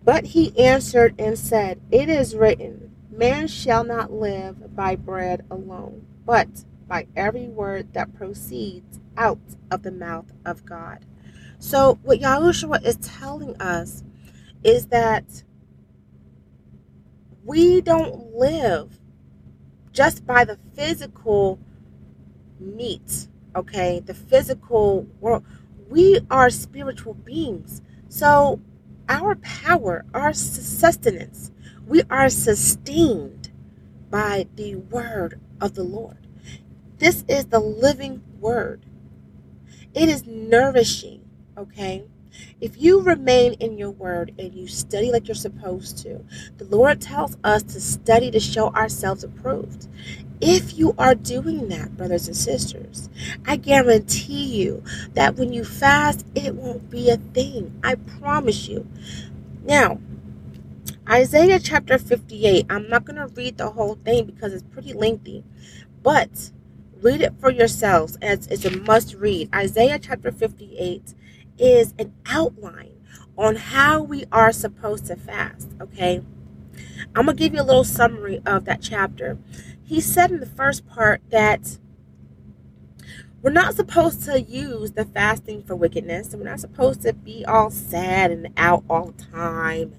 But 0.05 0.27
he 0.27 0.59
answered 0.59 1.15
and 1.19 1.39
said, 1.39 1.81
It 1.91 2.09
is 2.09 2.37
written, 2.37 2.95
Man 3.11 3.49
shall 3.49 3.85
not 3.85 4.13
live 4.13 4.75
by 4.77 4.97
bread 4.97 5.45
alone, 5.51 6.07
but 6.27 6.49
by 6.89 7.07
every 7.17 7.49
word 7.49 7.95
that 7.95 8.15
proceeds 8.15 8.99
out 9.17 9.39
of 9.71 9.83
the 9.83 9.93
mouth 9.93 10.33
of 10.45 10.65
God. 10.67 11.05
So, 11.59 11.99
what 12.03 12.21
Yahushua 12.21 12.85
is 12.85 12.97
telling 12.97 13.57
us 13.61 14.05
is 14.63 14.87
that 14.87 15.45
we 17.45 17.81
don't 17.81 18.35
live 18.35 18.99
just 19.93 20.27
by 20.27 20.45
the 20.45 20.59
physical 20.75 21.59
meat, 22.59 23.29
okay? 23.55 24.01
The 24.01 24.15
physical 24.15 25.07
world. 25.21 25.45
We 25.89 26.21
are 26.31 26.51
spiritual 26.51 27.15
beings. 27.15 27.83
So, 28.09 28.61
our 29.09 29.37
power, 29.37 30.05
our 30.15 30.33
sustenance, 30.33 31.51
we 31.87 32.03
are 32.11 32.29
sustained 32.29 33.51
by 34.11 34.47
the 34.57 34.77
word 34.77 35.41
of 35.61 35.75
the 35.75 35.85
Lord. 35.85 36.27
This 36.99 37.25
is 37.29 37.47
the 37.47 37.61
living 37.61 38.23
word. 38.41 38.87
It 39.95 40.09
is 40.09 40.27
nourishing, 40.27 41.23
okay? 41.57 42.05
If 42.61 42.81
you 42.81 43.01
remain 43.01 43.55
in 43.55 43.79
your 43.79 43.91
word 43.91 44.35
and 44.39 44.55
you 44.55 44.67
study 44.67 45.13
like 45.13 45.29
you're 45.29 45.35
supposed 45.35 45.99
to, 45.99 46.25
the 46.57 46.65
Lord 46.65 47.01
tells 47.01 47.37
us 47.45 47.63
to 47.65 47.81
study 47.81 48.31
to 48.31 48.41
show 48.41 48.71
ourselves 48.71 49.23
approved. 49.25 49.89
If 50.47 50.77
you 50.77 50.95
are 50.99 51.15
doing 51.15 51.69
that, 51.69 51.97
brothers 51.97 52.27
and 52.27 52.37
sisters, 52.37 53.09
I 53.47 53.57
guarantee 53.57 54.45
you 54.45 54.85
that 55.15 55.37
when 55.37 55.55
you 55.55 55.65
fast, 55.65 56.27
it 56.35 56.55
won't 56.55 56.91
be 56.91 57.09
a 57.09 57.17
thing. 57.17 57.81
I 57.83 57.95
promise 57.95 58.69
you. 58.69 58.87
Now, 59.63 60.01
Isaiah 61.09 61.59
chapter 61.59 61.97
58, 61.97 62.67
I'm 62.69 62.91
not 62.91 63.07
going 63.07 63.17
to 63.17 63.27
read 63.29 63.57
the 63.57 63.71
whole 63.71 63.95
thing 63.95 64.27
because 64.27 64.53
it's 64.53 64.65
pretty 64.65 64.93
lengthy, 64.93 65.45
but 66.03 66.51
read 67.01 67.23
it 67.23 67.33
for 67.41 67.51
yourselves 67.51 68.19
as 68.21 68.47
it's 68.49 68.67
a 68.67 68.71
must 68.71 69.15
read. 69.15 69.49
Isaiah 69.55 69.99
chapter 69.99 70.31
58 70.31 71.15
is 71.57 71.95
an 71.99 72.13
outline 72.27 73.01
on 73.39 73.57
how 73.57 74.03
we 74.03 74.27
are 74.31 74.53
supposed 74.53 75.07
to 75.07 75.17
fast, 75.17 75.71
okay? 75.81 76.23
I'm 77.15 77.27
going 77.27 77.37
to 77.37 77.43
give 77.43 77.55
you 77.55 77.61
a 77.61 77.63
little 77.63 77.85
summary 77.85 78.43
of 78.45 78.65
that 78.67 78.83
chapter. 78.83 79.39
He 79.85 80.01
said 80.01 80.31
in 80.31 80.41
the 80.41 80.47
first 80.47 80.87
part 80.87 81.21
that 81.31 81.79
we're 83.43 83.51
not 83.51 83.75
supposed 83.75 84.23
to 84.25 84.41
use 84.41 84.93
the 84.93 85.05
fasting 85.05 85.63
for 85.63 85.77
wickedness. 85.77 86.35
We're 86.35 86.45
not 86.45 86.61
supposed 86.61 87.03
to 87.03 87.13
be 87.13 87.45
all 87.45 87.71
sad 87.71 88.31
and 88.31 88.49
out 88.57 88.85
all 88.89 89.13
the 89.13 89.25
time, 89.25 89.95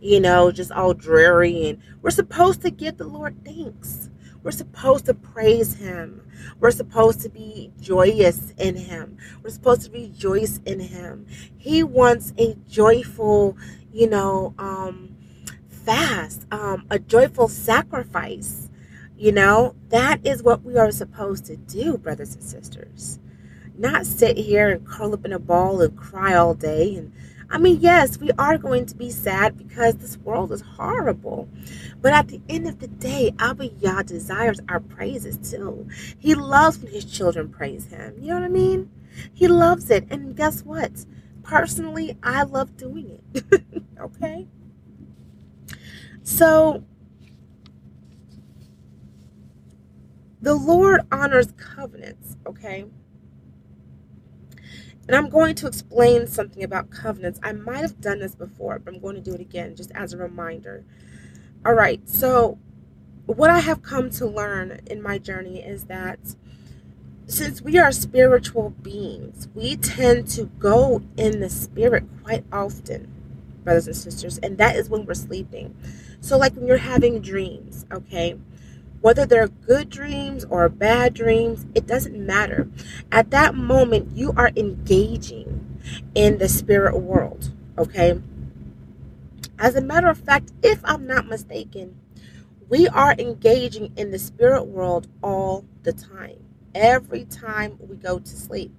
you 0.00 0.18
know, 0.18 0.50
just 0.50 0.72
all 0.72 0.92
dreary. 0.92 1.68
And 1.68 1.78
we're 2.02 2.10
supposed 2.10 2.62
to 2.62 2.70
give 2.70 2.96
the 2.96 3.06
Lord 3.06 3.44
thanks. 3.44 4.10
We're 4.42 4.50
supposed 4.50 5.06
to 5.06 5.14
praise 5.14 5.74
Him. 5.74 6.26
We're 6.58 6.72
supposed 6.72 7.20
to 7.20 7.28
be 7.28 7.70
joyous 7.80 8.52
in 8.58 8.74
Him. 8.74 9.18
We're 9.42 9.50
supposed 9.50 9.82
to 9.82 9.92
rejoice 9.92 10.58
in 10.66 10.80
Him. 10.80 11.26
He 11.56 11.84
wants 11.84 12.32
a 12.38 12.56
joyful, 12.68 13.56
you 13.92 14.08
know, 14.08 14.54
um, 14.58 15.16
fast, 15.68 16.46
um, 16.50 16.86
a 16.90 16.98
joyful 16.98 17.46
sacrifice. 17.46 18.69
You 19.20 19.32
know, 19.32 19.74
that 19.90 20.26
is 20.26 20.42
what 20.42 20.62
we 20.62 20.78
are 20.78 20.90
supposed 20.90 21.44
to 21.44 21.56
do, 21.58 21.98
brothers 21.98 22.34
and 22.34 22.42
sisters. 22.42 23.18
Not 23.76 24.06
sit 24.06 24.38
here 24.38 24.70
and 24.70 24.86
curl 24.86 25.12
up 25.12 25.26
in 25.26 25.34
a 25.34 25.38
ball 25.38 25.82
and 25.82 25.94
cry 25.94 26.32
all 26.32 26.54
day. 26.54 26.96
And 26.96 27.12
I 27.50 27.58
mean, 27.58 27.80
yes, 27.82 28.16
we 28.16 28.30
are 28.38 28.56
going 28.56 28.86
to 28.86 28.96
be 28.96 29.10
sad 29.10 29.58
because 29.58 29.96
this 29.96 30.16
world 30.16 30.52
is 30.52 30.62
horrible. 30.62 31.50
But 32.00 32.14
at 32.14 32.28
the 32.28 32.40
end 32.48 32.66
of 32.66 32.78
the 32.78 32.88
day, 32.88 33.34
Abba 33.38 33.66
Yah 33.66 34.04
desires 34.04 34.58
our 34.70 34.80
praises 34.80 35.36
too. 35.36 35.86
He 36.18 36.34
loves 36.34 36.78
when 36.78 36.90
his 36.90 37.04
children 37.04 37.50
praise 37.50 37.88
him. 37.88 38.14
You 38.18 38.28
know 38.28 38.36
what 38.36 38.44
I 38.44 38.48
mean? 38.48 38.90
He 39.34 39.48
loves 39.48 39.90
it. 39.90 40.06
And 40.10 40.34
guess 40.34 40.62
what? 40.62 41.04
Personally, 41.42 42.16
I 42.22 42.44
love 42.44 42.74
doing 42.78 43.20
it. 43.34 43.62
okay? 44.00 44.48
So, 46.22 46.84
The 50.42 50.54
Lord 50.54 51.02
honors 51.12 51.52
covenants, 51.56 52.36
okay? 52.46 52.86
And 55.06 55.16
I'm 55.16 55.28
going 55.28 55.54
to 55.56 55.66
explain 55.66 56.26
something 56.26 56.62
about 56.62 56.90
covenants. 56.90 57.40
I 57.42 57.52
might 57.52 57.80
have 57.80 58.00
done 58.00 58.20
this 58.20 58.34
before, 58.34 58.78
but 58.78 58.94
I'm 58.94 59.00
going 59.00 59.16
to 59.16 59.20
do 59.20 59.34
it 59.34 59.40
again 59.40 59.74
just 59.76 59.90
as 59.92 60.12
a 60.12 60.16
reminder. 60.16 60.84
All 61.66 61.74
right, 61.74 62.08
so 62.08 62.58
what 63.26 63.50
I 63.50 63.60
have 63.60 63.82
come 63.82 64.10
to 64.10 64.26
learn 64.26 64.80
in 64.86 65.02
my 65.02 65.18
journey 65.18 65.60
is 65.62 65.84
that 65.84 66.18
since 67.26 67.62
we 67.62 67.78
are 67.78 67.92
spiritual 67.92 68.70
beings, 68.70 69.48
we 69.54 69.76
tend 69.76 70.26
to 70.28 70.44
go 70.58 71.02
in 71.16 71.40
the 71.40 71.50
spirit 71.50 72.04
quite 72.22 72.44
often, 72.52 73.12
brothers 73.62 73.86
and 73.86 73.96
sisters, 73.96 74.38
and 74.38 74.58
that 74.58 74.74
is 74.76 74.88
when 74.88 75.06
we're 75.06 75.14
sleeping. 75.14 75.76
So, 76.20 76.36
like 76.36 76.54
when 76.54 76.66
you're 76.66 76.78
having 76.78 77.20
dreams, 77.20 77.86
okay? 77.92 78.36
Whether 79.00 79.24
they're 79.24 79.48
good 79.48 79.88
dreams 79.88 80.44
or 80.44 80.68
bad 80.68 81.14
dreams, 81.14 81.66
it 81.74 81.86
doesn't 81.86 82.18
matter. 82.18 82.68
At 83.10 83.30
that 83.30 83.54
moment, 83.54 84.12
you 84.14 84.32
are 84.36 84.50
engaging 84.56 85.80
in 86.14 86.38
the 86.38 86.48
spirit 86.48 86.98
world, 86.98 87.52
okay? 87.78 88.20
As 89.58 89.74
a 89.74 89.80
matter 89.80 90.08
of 90.08 90.18
fact, 90.18 90.52
if 90.62 90.80
I'm 90.84 91.06
not 91.06 91.26
mistaken, 91.26 91.98
we 92.68 92.88
are 92.88 93.14
engaging 93.18 93.92
in 93.96 94.10
the 94.10 94.18
spirit 94.18 94.64
world 94.64 95.08
all 95.22 95.64
the 95.82 95.92
time, 95.92 96.44
every 96.74 97.24
time 97.24 97.78
we 97.80 97.96
go 97.96 98.18
to 98.18 98.28
sleep. 98.28 98.72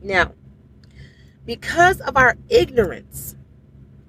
Now, 0.00 0.32
because 1.46 2.00
of 2.00 2.16
our 2.16 2.36
ignorance, 2.48 3.36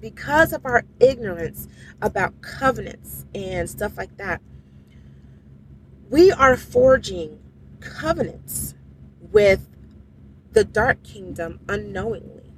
because 0.00 0.52
of 0.52 0.66
our 0.66 0.84
ignorance 1.00 1.68
about 2.02 2.40
covenants 2.42 3.24
and 3.34 3.70
stuff 3.70 3.96
like 3.96 4.16
that, 4.18 4.42
we 6.10 6.30
are 6.30 6.56
forging 6.56 7.38
covenants 7.80 8.74
with 9.32 9.68
the 10.52 10.64
dark 10.64 11.02
kingdom 11.02 11.60
unknowingly. 11.68 12.52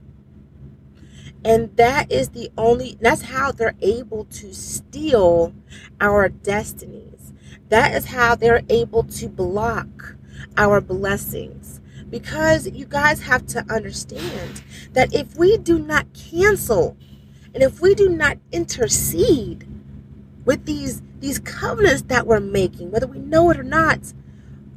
And 1.44 1.76
that 1.76 2.10
is 2.10 2.30
the 2.30 2.50
only, 2.58 2.98
that's 3.00 3.22
how 3.22 3.52
they're 3.52 3.76
able 3.80 4.24
to 4.24 4.52
steal 4.52 5.54
our 6.00 6.28
destinies. 6.28 7.32
That 7.68 7.94
is 7.94 8.06
how 8.06 8.34
they're 8.34 8.62
able 8.68 9.04
to 9.04 9.28
block 9.28 10.16
our 10.56 10.80
blessings. 10.80 11.80
Because 12.10 12.68
you 12.68 12.84
guys 12.84 13.22
have 13.22 13.46
to 13.48 13.64
understand 13.72 14.62
that 14.92 15.14
if 15.14 15.36
we 15.36 15.56
do 15.56 15.78
not 15.78 16.06
cancel 16.14 16.96
and 17.54 17.62
if 17.62 17.80
we 17.80 17.94
do 17.94 18.08
not 18.08 18.38
intercede 18.52 19.66
with 20.44 20.64
these 20.66 21.02
these 21.20 21.38
covenants 21.38 22.02
that 22.02 22.26
we're 22.26 22.40
making, 22.40 22.90
whether 22.90 23.06
we 23.06 23.18
know 23.18 23.50
it 23.50 23.58
or 23.58 23.62
not, 23.62 24.12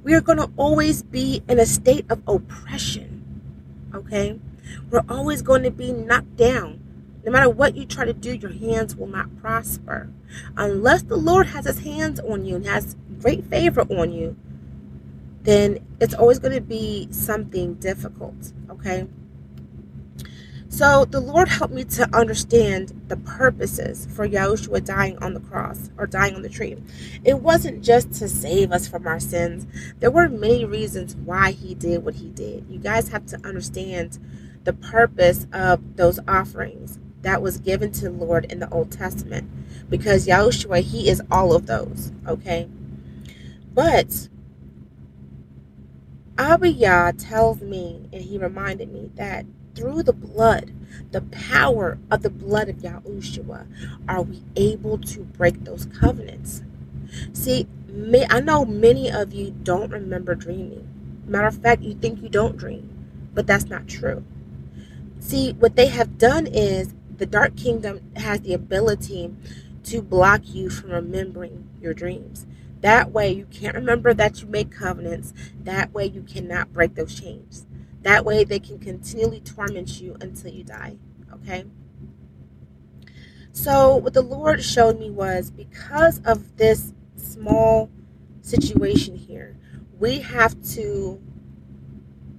we 0.03 0.13
are 0.13 0.21
going 0.21 0.37
to 0.37 0.49
always 0.57 1.03
be 1.03 1.43
in 1.47 1.59
a 1.59 1.65
state 1.65 2.05
of 2.09 2.21
oppression. 2.27 3.41
Okay? 3.93 4.39
We're 4.89 5.03
always 5.09 5.41
going 5.41 5.63
to 5.63 5.71
be 5.71 5.91
knocked 5.91 6.37
down. 6.37 6.79
No 7.25 7.31
matter 7.31 7.49
what 7.49 7.75
you 7.75 7.85
try 7.85 8.05
to 8.05 8.13
do, 8.13 8.33
your 8.33 8.51
hands 8.51 8.95
will 8.95 9.07
not 9.07 9.35
prosper. 9.41 10.09
Unless 10.55 11.03
the 11.03 11.17
Lord 11.17 11.47
has 11.47 11.65
his 11.65 11.79
hands 11.79 12.19
on 12.19 12.45
you 12.45 12.55
and 12.55 12.65
has 12.65 12.95
great 13.21 13.43
favor 13.45 13.81
on 13.81 14.11
you, 14.11 14.37
then 15.41 15.85
it's 15.99 16.13
always 16.13 16.39
going 16.39 16.53
to 16.53 16.61
be 16.61 17.07
something 17.11 17.75
difficult. 17.75 18.53
Okay? 18.69 19.07
So 20.71 21.03
the 21.03 21.19
Lord 21.19 21.49
helped 21.49 21.73
me 21.73 21.83
to 21.85 22.07
understand 22.15 22.93
the 23.07 23.17
purposes 23.17 24.07
for 24.15 24.27
Yahushua 24.27 24.85
dying 24.85 25.17
on 25.17 25.33
the 25.33 25.39
cross 25.39 25.89
or 25.97 26.05
dying 26.05 26.35
on 26.35 26.43
the 26.43 26.49
tree. 26.49 26.77
It 27.25 27.39
wasn't 27.39 27.83
just 27.83 28.13
to 28.13 28.29
save 28.29 28.71
us 28.71 28.87
from 28.87 29.07
our 29.07 29.19
sins. 29.19 29.65
There 29.99 30.11
were 30.11 30.29
many 30.29 30.63
reasons 30.65 31.15
why 31.15 31.51
he 31.51 31.73
did 31.73 32.05
what 32.05 32.15
he 32.15 32.29
did. 32.29 32.67
You 32.69 32.77
guys 32.79 33.09
have 33.09 33.25
to 33.27 33.45
understand 33.45 34.19
the 34.63 34.73
purpose 34.73 35.47
of 35.51 35.97
those 35.97 36.19
offerings 36.27 36.99
that 37.23 37.41
was 37.41 37.57
given 37.57 37.91
to 37.93 38.03
the 38.03 38.11
Lord 38.11 38.45
in 38.45 38.59
the 38.59 38.69
Old 38.69 38.91
Testament. 38.91 39.49
Because 39.89 40.27
Yahushua, 40.27 40.81
he 40.81 41.09
is 41.09 41.21
all 41.31 41.55
of 41.55 41.65
those. 41.65 42.11
Okay. 42.27 42.69
But 43.73 44.29
Abba 46.37 46.69
Yah 46.69 47.11
tells 47.17 47.59
me, 47.59 48.07
and 48.13 48.21
he 48.21 48.37
reminded 48.37 48.93
me 48.93 49.09
that 49.15 49.45
through 49.79 50.03
the 50.03 50.11
blood, 50.11 50.73
the 51.11 51.21
power 51.21 51.97
of 52.11 52.21
the 52.21 52.29
blood 52.29 52.67
of 52.67 52.75
Yahushua, 52.77 53.65
are 54.09 54.21
we 54.21 54.43
able 54.57 54.97
to 54.97 55.21
break 55.21 55.63
those 55.63 55.85
covenants. 55.85 56.63
See, 57.31 57.65
I 58.29 58.41
know 58.41 58.65
many 58.65 59.09
of 59.09 59.31
you 59.31 59.51
don't 59.51 59.89
remember 59.89 60.35
dreaming. 60.35 60.85
Matter 61.25 61.47
of 61.47 61.61
fact, 61.61 61.81
you 61.81 61.93
think 61.93 62.21
you 62.21 62.27
don't 62.27 62.57
dream, 62.57 62.89
but 63.33 63.47
that's 63.47 63.65
not 63.65 63.87
true. 63.87 64.25
See, 65.19 65.53
what 65.53 65.77
they 65.77 65.87
have 65.87 66.17
done 66.17 66.45
is 66.45 66.93
the 67.17 67.25
Dark 67.25 67.55
Kingdom 67.55 68.01
has 68.17 68.41
the 68.41 68.53
ability 68.53 69.33
to 69.85 70.01
block 70.01 70.41
you 70.45 70.69
from 70.69 70.91
remembering 70.91 71.69
your 71.81 71.93
dreams. 71.93 72.45
That 72.81 73.11
way, 73.11 73.31
you 73.31 73.45
can't 73.45 73.75
remember 73.75 74.13
that 74.13 74.41
you 74.41 74.47
made 74.47 74.71
covenants. 74.71 75.33
That 75.63 75.93
way, 75.93 76.05
you 76.07 76.21
cannot 76.23 76.73
break 76.73 76.95
those 76.95 77.17
chains. 77.19 77.65
That 78.01 78.25
way, 78.25 78.43
they 78.43 78.59
can 78.59 78.79
continually 78.79 79.41
torment 79.41 79.99
you 80.01 80.15
until 80.21 80.51
you 80.51 80.63
die. 80.63 80.97
Okay? 81.33 81.65
So, 83.51 83.95
what 83.95 84.13
the 84.13 84.21
Lord 84.21 84.63
showed 84.63 84.99
me 84.99 85.09
was 85.09 85.51
because 85.51 86.21
of 86.25 86.57
this 86.57 86.93
small 87.15 87.89
situation 88.41 89.15
here, 89.15 89.57
we 89.99 90.19
have 90.19 90.61
to 90.75 91.21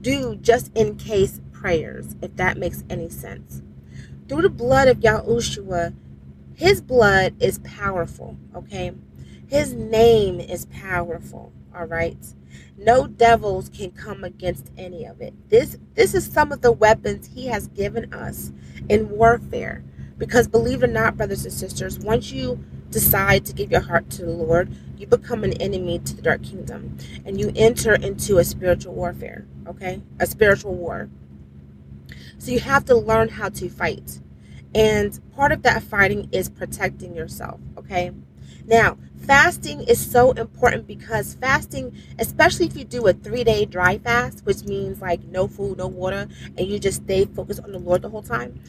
do 0.00 0.36
just 0.36 0.70
in 0.74 0.96
case 0.96 1.40
prayers, 1.52 2.16
if 2.22 2.34
that 2.36 2.56
makes 2.56 2.84
any 2.88 3.08
sense. 3.10 3.62
Through 4.28 4.42
the 4.42 4.48
blood 4.48 4.88
of 4.88 5.00
Yahushua, 5.00 5.94
his 6.54 6.80
blood 6.80 7.34
is 7.40 7.58
powerful, 7.58 8.36
okay? 8.54 8.92
His 9.46 9.72
name 9.74 10.40
is 10.40 10.66
powerful, 10.66 11.52
all 11.74 11.86
right? 11.86 12.24
No 12.80 13.06
devils 13.06 13.68
can 13.68 13.90
come 13.90 14.24
against 14.24 14.72
any 14.78 15.04
of 15.04 15.20
it. 15.20 15.34
This 15.50 15.76
this 15.94 16.14
is 16.14 16.24
some 16.24 16.50
of 16.50 16.62
the 16.62 16.72
weapons 16.72 17.28
he 17.34 17.46
has 17.48 17.68
given 17.68 18.12
us 18.14 18.52
in 18.88 19.10
warfare. 19.10 19.84
Because 20.16 20.48
believe 20.48 20.82
it 20.82 20.88
or 20.88 20.92
not, 20.92 21.18
brothers 21.18 21.44
and 21.44 21.52
sisters, 21.52 21.98
once 21.98 22.32
you 22.32 22.64
decide 22.90 23.44
to 23.46 23.52
give 23.52 23.70
your 23.70 23.82
heart 23.82 24.08
to 24.10 24.24
the 24.24 24.30
Lord, 24.30 24.74
you 24.96 25.06
become 25.06 25.44
an 25.44 25.52
enemy 25.60 25.98
to 25.98 26.16
the 26.16 26.22
dark 26.22 26.42
kingdom 26.42 26.96
and 27.26 27.38
you 27.38 27.52
enter 27.54 27.94
into 27.94 28.38
a 28.38 28.44
spiritual 28.44 28.94
warfare, 28.94 29.46
okay? 29.66 30.00
A 30.18 30.26
spiritual 30.26 30.74
war. 30.74 31.10
So 32.38 32.50
you 32.50 32.60
have 32.60 32.86
to 32.86 32.96
learn 32.96 33.28
how 33.28 33.50
to 33.50 33.68
fight. 33.68 34.20
And 34.74 35.18
part 35.34 35.52
of 35.52 35.62
that 35.62 35.82
fighting 35.82 36.28
is 36.32 36.48
protecting 36.48 37.14
yourself, 37.14 37.60
okay? 37.76 38.12
Now, 38.66 38.98
fasting 39.20 39.82
is 39.82 40.00
so 40.10 40.32
important 40.32 40.86
because 40.86 41.34
fasting, 41.34 41.96
especially 42.18 42.66
if 42.66 42.76
you 42.76 42.84
do 42.84 43.06
a 43.06 43.12
three 43.12 43.44
day 43.44 43.64
dry 43.64 43.98
fast, 43.98 44.44
which 44.44 44.64
means 44.64 45.00
like 45.00 45.22
no 45.24 45.48
food, 45.48 45.78
no 45.78 45.86
water, 45.86 46.28
and 46.56 46.66
you 46.66 46.78
just 46.78 47.02
stay 47.04 47.24
focused 47.24 47.60
on 47.62 47.72
the 47.72 47.78
Lord 47.78 48.02
the 48.02 48.08
whole 48.10 48.22
time, 48.22 48.60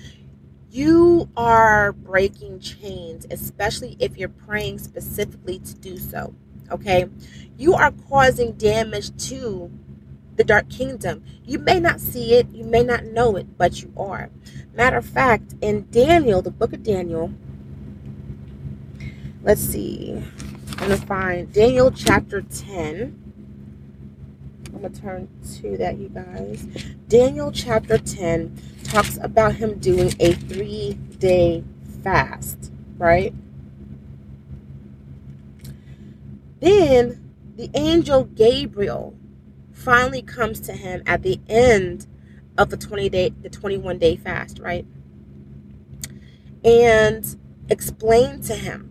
you 0.72 1.30
are 1.38 1.92
breaking 1.92 2.60
chains, 2.60 3.26
especially 3.30 3.98
if 4.00 4.18
you're 4.18 4.30
praying 4.30 4.80
specifically 4.80 5.60
to 5.60 5.76
do 5.76 5.98
so. 5.98 6.34
Okay? 6.72 7.08
You 7.58 7.74
are 7.74 7.92
causing 8.10 8.54
damage 8.54 9.16
to 9.30 9.72
the 10.38 10.44
dark 10.44 10.70
kingdom. 10.70 11.24
You 11.46 11.60
may 11.60 11.80
not 11.80 12.00
see 12.00 12.34
it, 12.36 12.50
you 12.52 12.64
may 12.64 12.84
not 12.84 13.06
know 13.06 13.36
it, 13.36 13.58
but 13.58 13.82
you 13.82 13.94
are. 13.98 14.30
Matter 14.74 14.98
of 14.98 15.06
fact, 15.06 15.56
in 15.62 15.88
Daniel, 15.92 16.42
the 16.42 16.52
book 16.52 16.74
of 16.74 16.84
Daniel, 16.84 17.32
let's 19.44 19.62
see. 19.62 20.22
Going 20.82 21.00
to 21.00 21.06
find 21.06 21.54
Daniel 21.54 21.92
chapter 21.92 22.42
10. 22.42 23.24
I'm 24.66 24.82
going 24.82 24.92
to 24.92 25.00
turn 25.00 25.30
to 25.62 25.78
that, 25.78 26.00
you 26.00 26.10
guys. 26.10 26.64
Daniel 27.08 27.52
chapter 27.52 28.00
10 28.00 28.60
talks 28.86 29.20
about 29.22 29.54
him 29.54 29.78
doing 29.78 30.12
a 30.20 30.34
three 30.34 30.98
day 31.20 31.64
fast, 32.04 32.72
right? 32.98 33.32
Then 36.62 37.32
the 37.58 37.70
angel 37.76 38.24
Gabriel 38.24 39.16
finally 39.74 40.24
comes 40.24 40.60
to 40.62 40.74
him 40.74 41.04
at 41.06 41.22
the 41.22 41.40
end 41.48 42.08
of 42.58 42.72
the 42.72 42.78
20 42.78 43.08
day 43.08 43.34
the 43.44 43.52
21 43.52 44.00
day 44.00 44.16
fast, 44.16 44.58
right? 44.58 44.88
And 46.66 47.38
explained 47.70 48.44
to 48.46 48.56
him 48.56 48.91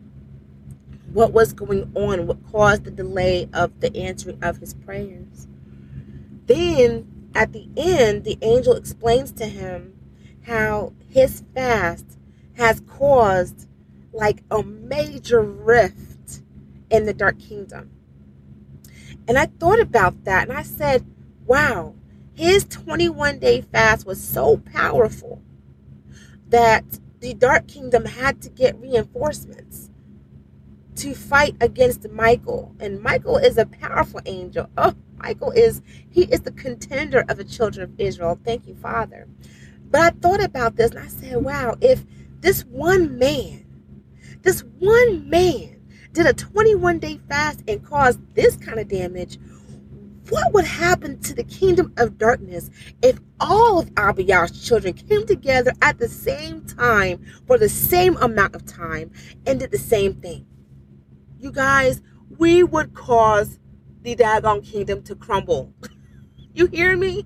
what 1.12 1.33
was 1.33 1.53
going 1.53 1.90
on, 1.94 2.27
what 2.27 2.38
caused 2.51 2.85
the 2.85 2.90
delay 2.90 3.49
of 3.53 3.81
the 3.81 3.96
answering 3.96 4.42
of 4.42 4.59
his 4.59 4.75
prayers. 4.75 5.49
Then 6.46 7.31
at 7.35 7.53
the 7.53 7.68
end, 7.77 8.25
the 8.25 8.38
angel 8.42 8.75
explains 8.75 9.33
to 9.33 9.46
him 9.46 9.94
how 10.46 10.92
his 11.09 11.42
fast 11.55 12.18
has 12.55 12.81
caused 12.81 13.68
like 14.12 14.42
a 14.51 14.62
major 14.62 15.40
rift 15.40 16.42
in 16.90 17.07
the 17.07 17.14
dark 17.14 17.38
kingdom. 17.38 17.90
And 19.29 19.38
I 19.38 19.46
thought 19.46 19.81
about 19.81 20.25
that 20.25 20.49
and 20.49 20.57
I 20.57 20.62
said, 20.62 21.07
wow, 21.46 21.94
his 22.35 22.64
21 22.64 23.38
day 23.38 23.61
fast 23.61 24.07
was 24.07 24.23
so 24.23 24.57
powerful 24.57 25.42
that 26.49 26.85
the 27.20 27.35
dark 27.35 27.68
kingdom 27.68 28.07
had 28.07 28.40
to 28.42 28.49
get 28.49 28.81
reinforcements 28.81 29.89
to 31.00 31.14
fight 31.14 31.56
against 31.62 32.08
Michael. 32.10 32.74
And 32.78 33.00
Michael 33.00 33.38
is 33.38 33.56
a 33.56 33.66
powerful 33.66 34.20
angel. 34.26 34.68
Oh, 34.76 34.94
Michael 35.18 35.50
is, 35.52 35.80
he 36.10 36.24
is 36.24 36.42
the 36.42 36.52
contender 36.52 37.24
of 37.28 37.38
the 37.38 37.44
children 37.44 37.84
of 37.84 37.98
Israel. 37.98 38.38
Thank 38.44 38.66
you, 38.66 38.74
Father. 38.74 39.26
But 39.90 40.00
I 40.02 40.10
thought 40.10 40.42
about 40.42 40.76
this 40.76 40.90
and 40.90 41.00
I 41.00 41.08
said, 41.08 41.42
wow, 41.42 41.76
if 41.80 42.04
this 42.40 42.62
one 42.66 43.18
man, 43.18 43.64
this 44.42 44.60
one 44.78 45.28
man 45.28 45.80
did 46.12 46.26
a 46.26 46.34
21 46.34 46.98
day 46.98 47.18
fast 47.28 47.62
and 47.66 47.84
caused 47.84 48.20
this 48.34 48.56
kind 48.56 48.78
of 48.78 48.88
damage, 48.88 49.38
what 50.28 50.52
would 50.52 50.66
happen 50.66 51.18
to 51.22 51.34
the 51.34 51.44
kingdom 51.44 51.92
of 51.96 52.18
darkness 52.18 52.70
if 53.02 53.18
all 53.40 53.80
of 53.80 53.90
Abba 53.96 54.22
Yah's 54.22 54.66
children 54.66 54.92
came 54.94 55.26
together 55.26 55.72
at 55.82 55.98
the 55.98 56.08
same 56.08 56.64
time 56.66 57.24
for 57.46 57.58
the 57.58 57.68
same 57.70 58.16
amount 58.18 58.54
of 58.54 58.66
time 58.66 59.10
and 59.46 59.60
did 59.60 59.70
the 59.70 59.78
same 59.78 60.14
thing? 60.14 60.46
You 61.40 61.50
guys, 61.50 62.03
we 62.37 62.62
would 62.62 62.92
cause 62.92 63.59
the 64.03 64.14
dark 64.14 64.44
kingdom 64.62 65.03
to 65.05 65.14
crumble. 65.14 65.72
you 66.55 66.66
hear 66.66 66.94
me? 66.98 67.24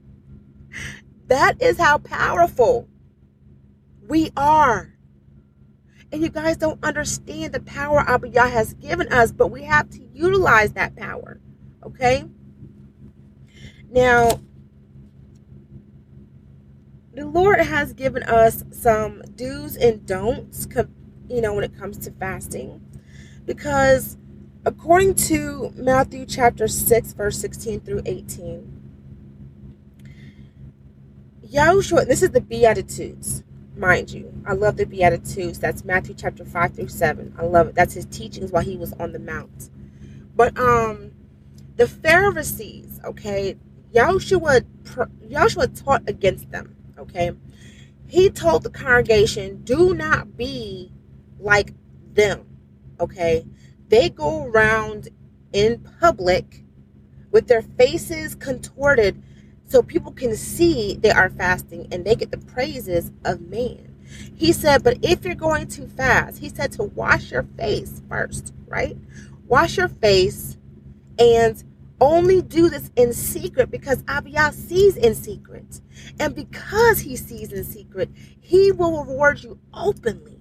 That 1.27 1.61
is 1.61 1.79
how 1.79 1.99
powerful 1.99 2.89
we 4.09 4.31
are. 4.37 4.95
And 6.13 6.23
you 6.23 6.29
guys 6.29 6.57
don't 6.57 6.83
understand 6.85 7.55
the 7.55 7.61
power 7.61 7.99
Abba 7.99 8.29
Yah 8.29 8.47
has 8.47 8.75
given 8.75 9.13
us, 9.13 9.33
but 9.33 9.49
we 9.49 9.65
have 9.65 9.91
to 9.91 10.05
utilize 10.13 10.75
that 10.75 10.95
power. 10.95 11.41
Okay? 11.83 12.25
Now, 13.91 14.41
the 17.15 17.27
Lord 17.27 17.59
has 17.59 17.93
given 17.93 18.23
us 18.23 18.63
some 18.71 19.23
do's 19.35 19.77
and 19.77 20.07
don'ts, 20.07 20.69
you 21.29 21.41
know, 21.41 21.55
when 21.55 21.65
it 21.65 21.77
comes 21.77 21.99
to 21.99 22.13
fasting. 22.13 22.81
Because 23.47 24.17
according 24.65 25.15
to 25.15 25.73
Matthew 25.77 26.27
chapter 26.27 26.69
6, 26.69 27.13
verse 27.13 27.39
16 27.39 27.81
through 27.81 28.03
18, 28.07 28.83
Yahushua, 31.47 32.07
this 32.07 32.23
is 32.23 32.31
the 32.31 32.41
Beatitudes, 32.41 33.45
mind 33.77 34.11
you. 34.11 34.33
I 34.47 34.55
love 34.55 34.77
the 34.77 34.87
Beatitudes. 34.87 35.59
That's 35.59 35.85
Matthew 35.85 36.15
chapter 36.15 36.45
5 36.45 36.75
through 36.75 36.89
7. 36.89 37.35
I 37.39 37.45
love 37.45 37.69
it. 37.69 37.75
That's 37.75 37.95
his 37.95 38.07
teachings 38.07 38.51
while 38.51 38.65
he 38.65 38.77
was 38.77 38.93
on 38.95 39.13
the 39.13 39.19
mount. 39.19 39.71
But 40.35 40.59
um 40.59 41.13
the 41.77 41.89
Pharisees, 41.89 43.01
okay, 43.05 43.57
Yahushua, 43.93 44.65
Yahushua 45.29 45.85
taught 45.85 46.03
against 46.09 46.51
them, 46.51 46.77
okay? 46.99 47.33
He 48.07 48.31
told 48.31 48.63
the 48.63 48.71
congregation, 48.71 49.63
do 49.65 49.95
not 49.95 50.37
be 50.37 50.93
like 51.41 51.73
them, 52.13 52.47
okay? 53.01 53.47
They 53.89 54.09
go 54.11 54.45
around 54.47 55.09
in 55.53 55.87
public 56.01 56.65
with 57.31 57.47
their 57.49 57.63
faces 57.63 58.35
contorted 58.35 59.23
so 59.67 59.83
people 59.83 60.13
can 60.13 60.37
see 60.37 60.97
they 60.97 61.11
are 61.11 61.31
fasting 61.31 61.89
and 61.91 62.05
they 62.05 62.15
get 62.15 62.31
the 62.31 62.39
praises 62.39 63.11
of 63.25 63.41
man. 63.41 63.95
He 64.37 64.53
said, 64.53 64.85
but 64.85 64.99
if 65.03 65.25
you're 65.25 65.35
going 65.35 65.67
to 65.69 65.87
fast, 65.87 66.39
he 66.39 66.49
said 66.49 66.73
to 66.73 66.85
wash 66.85 67.33
your 67.33 67.45
face 67.57 68.03
first, 68.09 68.53
right? 68.67 68.97
Wash 69.47 69.77
your 69.79 69.89
face 69.89 70.57
and 71.19 71.63
only 72.01 72.43
do 72.43 72.69
this 72.69 72.91
in 72.97 73.13
secret 73.13 73.71
because 73.71 74.05
Abba 74.09 74.31
Yah 74.31 74.51
sees 74.51 74.97
in 74.97 75.15
secret. 75.15 75.81
And 76.21 76.35
because 76.35 77.01
he 77.01 77.17
sees 77.17 77.53
in 77.53 77.65
secret, 77.65 78.11
he 78.41 78.73
will 78.73 79.05
reward 79.05 79.43
you 79.43 79.59
openly. 79.73 80.41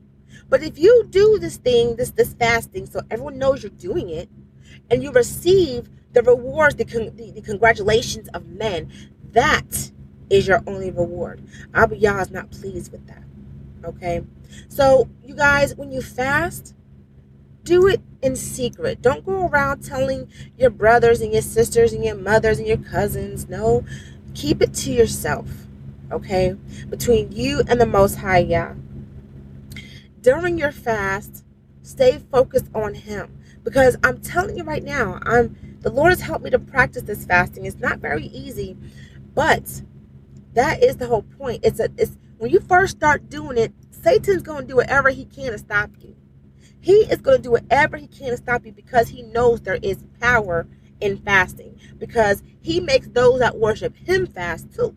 But 0.50 0.64
if 0.64 0.78
you 0.78 1.06
do 1.10 1.40
this 1.40 1.58
thing, 1.58 1.96
this 1.96 2.12
this 2.12 2.34
fasting, 2.34 2.86
so 2.86 3.02
everyone 3.10 3.38
knows 3.38 3.64
you're 3.64 3.72
doing 3.72 4.10
it, 4.10 4.30
and 4.90 5.04
you 5.04 5.12
receive 5.12 5.90
the 6.14 6.22
rewards, 6.22 6.76
the, 6.76 6.86
con- 6.86 7.16
the, 7.16 7.32
the 7.32 7.42
congratulations 7.42 8.30
of 8.30 8.48
men, 8.48 8.92
that 9.32 9.92
is 10.30 10.48
your 10.48 10.62
only 10.68 10.92
reward. 10.92 11.44
Abba 11.74 11.98
Yah 11.98 12.20
is 12.22 12.32
not 12.32 12.52
pleased 12.52 12.92
with 12.92 13.06
that. 13.08 13.24
Okay? 13.84 14.24
So, 14.70 15.10
you 15.24 15.36
guys, 15.36 15.76
when 15.76 15.92
you 15.92 16.02
fast, 16.02 16.76
do 17.64 17.88
it 17.88 18.02
in 18.22 18.36
secret. 18.36 19.02
Don't 19.02 19.26
go 19.26 19.48
around 19.48 19.84
telling 19.84 20.32
your 20.58 20.70
brothers 20.70 21.22
and 21.22 21.34
your 21.34 21.42
sisters 21.42 21.94
and 21.94 22.04
your 22.04 22.16
mothers 22.16 22.60
and 22.60 22.68
your 22.68 22.78
cousins. 22.78 23.50
No, 23.50 23.84
keep 24.34 24.62
it 24.62 24.74
to 24.76 24.92
yourself. 24.92 25.50
Okay? 26.12 26.56
Between 26.90 27.32
you 27.32 27.64
and 27.68 27.82
the 27.82 27.86
Most 27.86 28.16
High 28.16 28.40
Yah. 28.40 28.74
During 30.24 30.58
your 30.58 30.72
fast, 30.72 31.44
stay 31.82 32.18
focused 32.18 32.70
on 32.74 32.94
Him. 32.94 33.38
Because 33.62 33.98
I'm 34.06 34.22
telling 34.22 34.58
you 34.58 34.64
right 34.64 34.84
now, 34.84 35.20
I'm 35.24 35.78
the 35.82 35.92
Lord 35.92 36.12
has 36.12 36.22
helped 36.22 36.46
me 36.46 36.50
to 36.52 36.60
practice 36.60 37.04
this 37.04 37.26
fasting. 37.26 37.66
It's 37.66 37.80
not 37.80 38.00
very 38.00 38.28
easy, 38.28 38.78
but 39.36 39.82
that 40.54 40.82
is 40.82 40.96
the 40.96 41.08
whole 41.08 41.24
point. 41.24 41.60
It's 41.66 41.82
a 41.82 41.90
it's 41.98 42.18
when 42.38 42.52
you 42.52 42.62
first 42.62 42.96
start 42.96 43.30
doing 43.30 43.58
it, 43.58 43.74
Satan's 43.92 44.44
to 44.44 44.64
do 44.66 44.78
whatever 44.78 45.10
he 45.10 45.26
can 45.26 45.52
to 45.52 45.58
stop 45.58 45.92
you. 46.00 46.16
He 46.80 47.02
is 47.02 47.22
to 47.22 47.38
do 47.38 47.52
whatever 47.52 47.98
he 47.98 48.08
can 48.08 48.30
to 48.30 48.38
stop 48.38 48.66
you 48.66 48.72
because 48.72 49.10
he 49.10 49.24
knows 49.24 49.60
there 49.60 49.80
is 49.82 50.06
power 50.22 50.68
in 51.02 51.18
fasting. 51.18 51.78
Because 51.98 52.44
he 52.62 52.80
makes 52.80 53.10
those 53.10 53.40
that 53.40 53.58
worship 53.58 53.98
him 53.98 54.26
fast 54.26 54.74
too. 54.74 54.96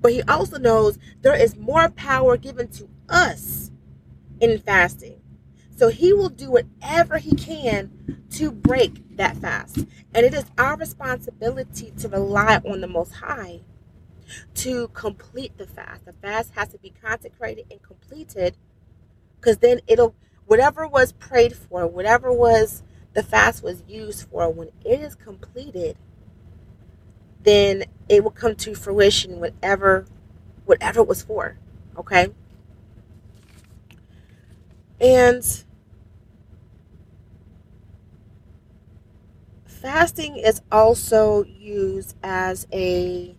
But 0.00 0.12
he 0.12 0.22
also 0.22 0.58
knows 0.58 0.98
there 1.20 1.40
is 1.40 1.56
more 1.56 1.88
power 1.90 2.36
given 2.36 2.68
to 2.72 2.88
us 3.08 3.69
in 4.40 4.58
fasting. 4.58 5.20
So 5.76 5.88
he 5.88 6.12
will 6.12 6.28
do 6.28 6.50
whatever 6.50 7.18
he 7.18 7.34
can 7.34 8.24
to 8.32 8.50
break 8.52 9.16
that 9.16 9.36
fast. 9.38 9.78
And 10.14 10.26
it 10.26 10.34
is 10.34 10.44
our 10.58 10.76
responsibility 10.76 11.92
to 11.98 12.08
rely 12.08 12.60
on 12.66 12.80
the 12.80 12.88
Most 12.88 13.12
High 13.14 13.60
to 14.54 14.88
complete 14.88 15.56
the 15.58 15.66
fast. 15.66 16.04
The 16.04 16.12
fast 16.12 16.52
has 16.54 16.68
to 16.68 16.78
be 16.78 16.92
consecrated 17.02 17.66
and 17.70 17.82
completed 17.82 18.56
because 19.36 19.58
then 19.58 19.80
it'll, 19.86 20.14
whatever 20.46 20.86
was 20.86 21.12
prayed 21.12 21.56
for, 21.56 21.86
whatever 21.86 22.32
was 22.32 22.82
the 23.14 23.22
fast 23.22 23.62
was 23.62 23.82
used 23.88 24.28
for, 24.28 24.50
when 24.50 24.68
it 24.84 25.00
is 25.00 25.14
completed, 25.14 25.96
then 27.42 27.84
it 28.08 28.22
will 28.22 28.30
come 28.30 28.54
to 28.54 28.74
fruition 28.74 29.40
whatever 29.40 30.06
whatever 30.64 31.00
it 31.00 31.08
was 31.08 31.22
for. 31.22 31.58
Okay? 31.96 32.28
And 35.00 35.64
fasting 39.64 40.36
is 40.36 40.60
also 40.70 41.44
used 41.44 42.16
as 42.22 42.66
a 42.72 43.34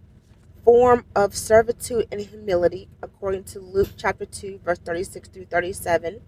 form 0.64 1.06
of 1.16 1.36
servitude 1.36 2.08
and 2.12 2.22
humility, 2.22 2.90
according 3.02 3.44
to 3.46 3.60
Luke 3.60 3.90
chapter 3.98 4.26
2, 4.26 4.62
verse 4.64 4.80
36 4.80 5.30
through 5.30 5.46
37. 5.46 6.22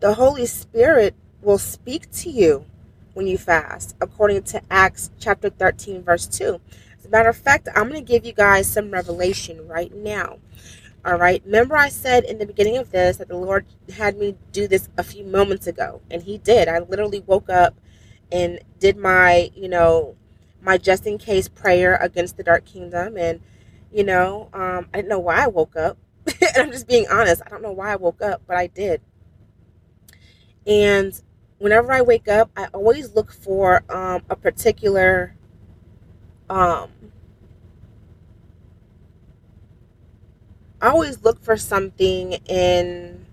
The 0.00 0.14
Holy 0.14 0.46
Spirit 0.46 1.14
will 1.42 1.58
speak 1.58 2.10
to 2.12 2.30
you 2.30 2.66
when 3.14 3.26
you 3.26 3.38
fast, 3.38 3.96
according 4.00 4.42
to 4.44 4.62
Acts 4.70 5.10
chapter 5.18 5.50
13, 5.50 6.02
verse 6.02 6.26
2. 6.26 6.60
As 6.98 7.06
a 7.06 7.08
matter 7.08 7.28
of 7.28 7.36
fact, 7.36 7.68
I'm 7.74 7.88
going 7.88 8.04
to 8.04 8.12
give 8.12 8.26
you 8.26 8.32
guys 8.32 8.68
some 8.70 8.90
revelation 8.90 9.68
right 9.68 9.94
now. 9.94 10.38
All 11.04 11.16
right. 11.18 11.42
Remember, 11.44 11.76
I 11.76 11.88
said 11.88 12.24
in 12.24 12.38
the 12.38 12.46
beginning 12.46 12.76
of 12.76 12.92
this 12.92 13.16
that 13.16 13.28
the 13.28 13.36
Lord 13.36 13.66
had 13.96 14.16
me 14.18 14.36
do 14.52 14.68
this 14.68 14.88
a 14.96 15.02
few 15.02 15.24
moments 15.24 15.66
ago, 15.66 16.00
and 16.10 16.22
He 16.22 16.38
did. 16.38 16.68
I 16.68 16.78
literally 16.80 17.20
woke 17.26 17.48
up 17.50 17.74
and 18.30 18.60
did 18.78 18.96
my, 18.96 19.50
you 19.54 19.68
know, 19.68 20.16
my 20.62 20.78
just 20.78 21.06
in 21.06 21.18
case 21.18 21.48
prayer 21.48 21.96
against 21.96 22.36
the 22.36 22.44
dark 22.44 22.64
kingdom. 22.64 23.16
And, 23.16 23.40
you 23.92 24.04
know, 24.04 24.48
um, 24.52 24.88
I 24.94 24.98
didn't 24.98 25.08
know 25.08 25.18
why 25.18 25.42
I 25.44 25.48
woke 25.48 25.76
up. 25.76 25.98
and 26.26 26.56
I'm 26.56 26.70
just 26.72 26.86
being 26.88 27.06
honest. 27.10 27.42
I 27.44 27.48
don't 27.50 27.62
know 27.62 27.72
why 27.72 27.92
I 27.92 27.96
woke 27.96 28.22
up, 28.22 28.42
but 28.46 28.56
I 28.56 28.68
did. 28.68 29.00
And 30.66 31.20
whenever 31.58 31.92
I 31.92 32.02
wake 32.02 32.28
up, 32.28 32.50
I 32.56 32.66
always 32.72 33.14
look 33.14 33.32
for 33.32 33.82
um, 33.90 34.22
a 34.30 34.36
particular 34.36 35.34
um, 36.48 36.90
I 40.82 40.88
always 40.88 41.22
look 41.22 41.40
for 41.40 41.56
something 41.56 42.32
in 42.46 43.24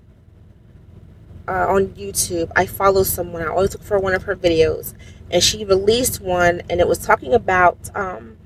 uh, 1.48 1.66
on 1.68 1.88
YouTube. 1.88 2.52
I 2.56 2.68
follow 2.68 3.02
someone. 3.02 3.42
I 3.42 3.48
always 3.48 3.74
look 3.74 3.84
for 3.84 3.98
one 4.00 4.14
of 4.14 4.24
her 4.24 4.36
videos, 4.36 4.94
and 5.32 5.44
she 5.44 5.66
released 5.66 6.22
one, 6.22 6.62
and 6.70 6.80
it 6.80 6.88
was 6.88 7.00
talking 7.00 7.34
about 7.34 7.90
um, 7.96 8.38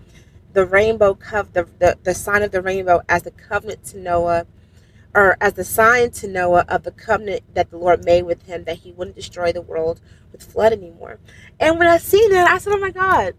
the 0.54 0.66
rainbow 0.66 1.16
cov 1.16 1.52
the, 1.52 1.68
the 1.80 1.98
the 2.02 2.14
sign 2.16 2.44
of 2.44 2.52
the 2.52 2.62
rainbow 2.62 3.02
as 3.10 3.24
the 3.24 3.32
covenant 3.32 3.84
to 3.88 4.00
Noah, 4.00 4.48
or 5.14 5.36
as 5.42 5.54
the 5.54 5.66
sign 5.66 6.12
to 6.12 6.28
Noah 6.30 6.64
of 6.70 6.84
the 6.84 6.92
covenant 6.92 7.44
that 7.56 7.72
the 7.72 7.78
Lord 7.78 8.06
made 8.06 8.24
with 8.24 8.44
him 8.44 8.64
that 8.64 8.78
he 8.78 8.94
wouldn't 8.94 9.18
destroy 9.18 9.52
the 9.52 9.62
world 9.62 10.00
with 10.32 10.44
flood 10.44 10.72
anymore. 10.72 11.20
And 11.60 11.78
when 11.78 11.90
I 11.90 11.98
seen 11.98 12.32
that, 12.32 12.50
I 12.50 12.58
said, 12.58 12.72
"Oh 12.72 12.80
my 12.80 12.92
God, 12.92 13.36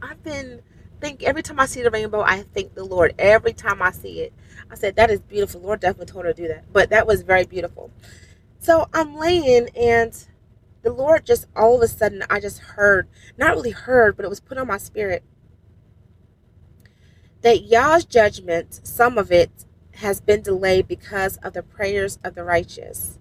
I've 0.00 0.22
been." 0.22 0.62
Think 1.00 1.24
every 1.24 1.42
time 1.42 1.58
I 1.58 1.66
see 1.66 1.82
the 1.82 1.90
rainbow, 1.90 2.22
I 2.22 2.42
thank 2.54 2.74
the 2.74 2.84
Lord. 2.84 3.12
Every 3.18 3.52
time 3.52 3.82
I 3.82 3.90
see 3.90 4.20
it, 4.20 4.32
I 4.70 4.74
said, 4.74 4.96
That 4.96 5.10
is 5.10 5.20
beautiful. 5.20 5.60
Lord 5.60 5.80
definitely 5.80 6.12
told 6.12 6.24
her 6.24 6.32
to 6.32 6.42
do 6.42 6.48
that. 6.48 6.72
But 6.72 6.90
that 6.90 7.06
was 7.06 7.22
very 7.22 7.44
beautiful. 7.44 7.90
So 8.58 8.88
I'm 8.94 9.16
laying 9.16 9.68
and 9.76 10.12
the 10.82 10.92
Lord 10.92 11.24
just 11.24 11.46
all 11.56 11.76
of 11.76 11.82
a 11.82 11.88
sudden 11.88 12.22
I 12.30 12.40
just 12.40 12.58
heard, 12.58 13.08
not 13.36 13.54
really 13.54 13.70
heard, 13.70 14.16
but 14.16 14.24
it 14.24 14.28
was 14.28 14.40
put 14.40 14.58
on 14.58 14.66
my 14.66 14.78
spirit 14.78 15.22
that 17.42 17.64
Yah's 17.64 18.04
judgment, 18.04 18.80
some 18.84 19.18
of 19.18 19.30
it, 19.30 19.50
has 19.96 20.20
been 20.20 20.42
delayed 20.42 20.88
because 20.88 21.36
of 21.38 21.52
the 21.52 21.62
prayers 21.62 22.18
of 22.24 22.34
the 22.34 22.44
righteous. 22.44 23.18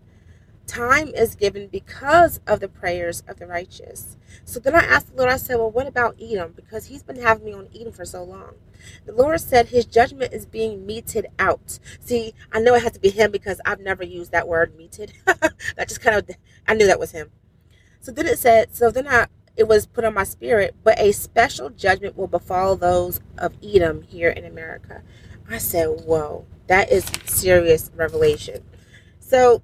Time 0.72 1.10
is 1.10 1.36
given 1.36 1.68
because 1.68 2.40
of 2.48 2.62
the 2.62 2.70
prayers 2.70 3.24
of 3.28 3.40
the 3.40 3.46
righteous. 3.46 4.16
So 4.46 4.58
then 4.58 4.74
I 4.74 4.80
asked 4.80 5.10
the 5.10 5.18
Lord, 5.18 5.30
I 5.30 5.36
said, 5.36 5.58
Well, 5.58 5.70
what 5.70 5.86
about 5.86 6.16
Edom? 6.18 6.54
Because 6.56 6.86
he's 6.86 7.04
been 7.04 7.22
having 7.22 7.44
me 7.44 7.52
on 7.52 7.68
Edom 7.78 7.92
for 7.92 8.06
so 8.06 8.24
long. 8.24 8.54
The 9.06 9.12
Lord 9.12 9.42
said 9.42 9.68
his 9.68 9.86
judgment 9.86 10.32
is 10.32 10.46
being 10.46 10.86
meted 10.86 11.28
out. 11.38 11.78
See, 12.00 12.34
I 12.54 12.62
know 12.62 12.74
it 12.76 12.84
has 12.84 12.94
to 12.94 13.02
be 13.02 13.10
him 13.10 13.32
because 13.32 13.60
I've 13.66 13.82
never 13.82 14.02
used 14.02 14.32
that 14.32 14.48
word 14.48 14.78
meted. 14.78 15.12
that 15.26 15.90
just 15.90 16.00
kind 16.00 16.16
of, 16.16 16.30
I 16.66 16.74
knew 16.74 16.88
that 16.88 17.02
was 17.02 17.12
him. 17.12 17.32
So 18.00 18.14
then 18.14 18.26
it 18.26 18.40
said, 18.40 18.74
so 18.74 18.92
then 18.92 19.10
I, 19.10 19.28
it 19.58 19.68
was 19.68 19.86
put 19.86 20.06
on 20.06 20.14
my 20.14 20.24
spirit, 20.24 20.74
but 20.86 20.98
a 20.98 21.12
special 21.12 21.70
judgment 21.70 22.16
will 22.16 22.28
befall 22.28 22.78
those 22.78 23.20
of 23.38 23.58
Edom 23.62 24.04
here 24.04 24.30
in 24.30 24.46
America. 24.46 25.04
I 25.50 25.58
said, 25.58 25.88
whoa, 26.06 26.46
that 26.68 26.90
is 26.90 27.12
serious 27.26 27.92
revelation. 27.94 28.64
So 29.20 29.64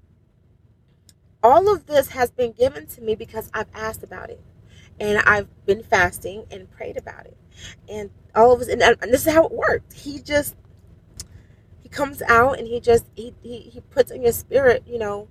all 1.47 1.73
of 1.73 1.85
this 1.85 2.09
has 2.09 2.29
been 2.29 2.51
given 2.51 2.87
to 2.87 3.01
me 3.01 3.15
because 3.15 3.49
I've 3.53 3.69
asked 3.73 4.03
about 4.03 4.29
it 4.29 4.41
and 4.99 5.19
I've 5.19 5.47
been 5.65 5.81
fasting 5.81 6.45
and 6.51 6.69
prayed 6.69 6.97
about 6.97 7.25
it. 7.25 7.37
And 7.87 8.09
all 8.35 8.51
of 8.51 8.59
us, 8.59 8.67
and, 8.67 8.81
and 8.81 9.13
this 9.13 9.25
is 9.25 9.33
how 9.33 9.45
it 9.45 9.51
worked. 9.53 9.93
He 9.93 10.19
just, 10.19 10.55
he 11.81 11.87
comes 11.87 12.21
out 12.23 12.59
and 12.59 12.67
he 12.67 12.81
just, 12.81 13.05
he, 13.15 13.33
he, 13.41 13.59
he 13.59 13.79
puts 13.79 14.11
in 14.11 14.23
your 14.23 14.33
spirit, 14.33 14.83
you 14.85 14.99
know, 14.99 15.29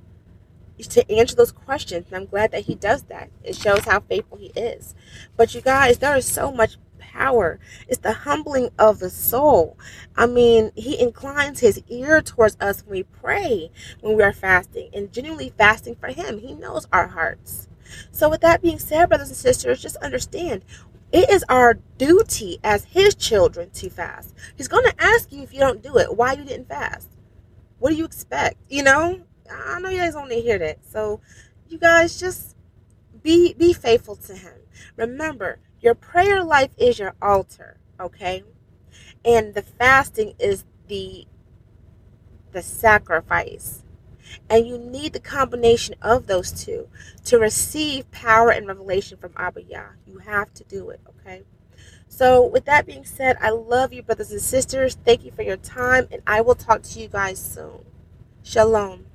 to 0.79 1.11
answer 1.13 1.37
those 1.37 1.53
questions. 1.53 2.07
And 2.07 2.17
I'm 2.17 2.27
glad 2.27 2.51
that 2.53 2.65
he 2.65 2.75
does 2.75 3.03
that. 3.05 3.31
It 3.45 3.55
shows 3.55 3.85
how 3.85 4.01
faithful 4.01 4.39
he 4.39 4.53
is. 4.57 4.95
But 5.37 5.55
you 5.55 5.61
guys, 5.61 5.99
there 5.99 6.17
is 6.17 6.27
so 6.27 6.51
much 6.51 6.79
power. 7.17 7.59
It's 7.89 8.01
the 8.01 8.13
humbling 8.13 8.71
of 8.79 8.99
the 8.99 9.11
soul. 9.11 9.79
I 10.17 10.27
mean, 10.27 10.71
he 10.75 10.99
inclines 11.01 11.61
his 11.61 11.83
ear 11.89 12.21
towards 12.23 12.57
us 12.61 12.83
when 12.83 12.93
we 12.99 13.03
pray, 13.05 13.71
when 14.01 14.17
we 14.17 14.23
are 14.23 14.33
fasting, 14.33 14.91
and 14.95 15.13
genuinely 15.13 15.53
fasting 15.57 15.97
for 15.97 16.09
him. 16.09 16.39
He 16.39 16.55
knows 16.55 16.87
our 16.93 17.09
hearts. 17.09 17.69
So, 18.11 18.29
with 18.29 18.41
that 18.41 18.63
being 18.63 18.79
said, 18.79 19.09
brothers 19.09 19.29
and 19.29 19.37
sisters, 19.37 19.81
just 19.81 19.97
understand 19.97 20.65
it 21.13 21.31
is 21.31 21.45
our 21.49 21.75
duty 21.99 22.59
as 22.65 22.85
his 22.85 23.15
children 23.15 23.71
to 23.71 23.89
fast. 23.89 24.35
He's 24.57 24.69
going 24.69 24.85
to 24.85 24.95
ask 25.03 25.33
you 25.33 25.43
if 25.43 25.53
you 25.55 25.61
don't 25.61 25.83
do 25.83 25.97
it, 25.99 26.17
why 26.17 26.33
you 26.33 26.45
didn't 26.45 26.69
fast. 26.69 27.09
What 27.79 27.91
do 27.91 27.97
you 27.97 28.05
expect? 28.05 28.57
You 28.69 28.83
know, 28.83 29.21
I 29.51 29.81
know 29.81 29.91
you 29.91 29.99
guys 29.99 30.17
only 30.17 30.41
hear 30.43 30.59
that. 30.59 30.79
So, 30.91 31.21
you 31.69 31.79
guys 31.79 32.19
just 32.19 32.57
be 33.23 33.55
be 33.55 33.73
faithful 33.73 34.17
to 34.17 34.35
him. 34.35 34.55
Remember, 34.97 35.59
your 35.87 35.95
prayer 35.95 36.43
life 36.43 36.73
is 36.77 36.99
your 36.99 37.15
altar, 37.23 37.77
okay? 38.01 38.43
And 39.25 39.55
the 39.55 39.63
fasting 39.63 40.35
is 40.37 40.65
the 40.89 41.29
the 42.51 42.61
sacrifice. 42.61 43.85
And 44.51 44.67
you 44.67 44.79
need 44.79 45.13
the 45.13 45.21
combination 45.21 45.95
of 46.03 46.27
those 46.27 46.51
two 46.51 46.89
to 47.27 47.39
receive 47.39 48.11
power 48.11 48.51
and 48.51 48.67
revelation 48.67 49.17
from 49.17 49.33
Abba 49.37 49.63
Yah. 49.63 49.91
You 50.09 50.19
have 50.19 50.53
to 50.55 50.65
do 50.65 50.91
it, 50.91 51.01
okay? 51.09 51.43
So, 52.09 52.45
with 52.45 52.65
that 52.65 52.87
being 52.87 53.05
said, 53.05 53.37
I 53.41 53.51
love 53.51 53.93
you, 53.93 54.03
brothers 54.03 54.33
and 54.33 54.41
sisters. 54.41 54.97
Thank 55.05 55.25
you 55.25 55.31
for 55.31 55.43
your 55.43 55.57
time, 55.57 56.09
and 56.11 56.21
I 56.27 56.41
will 56.41 56.57
talk 56.57 56.83
to 56.83 57.01
you 57.01 57.07
guys 57.07 57.39
soon. 57.39 57.85
Shalom. 58.43 59.06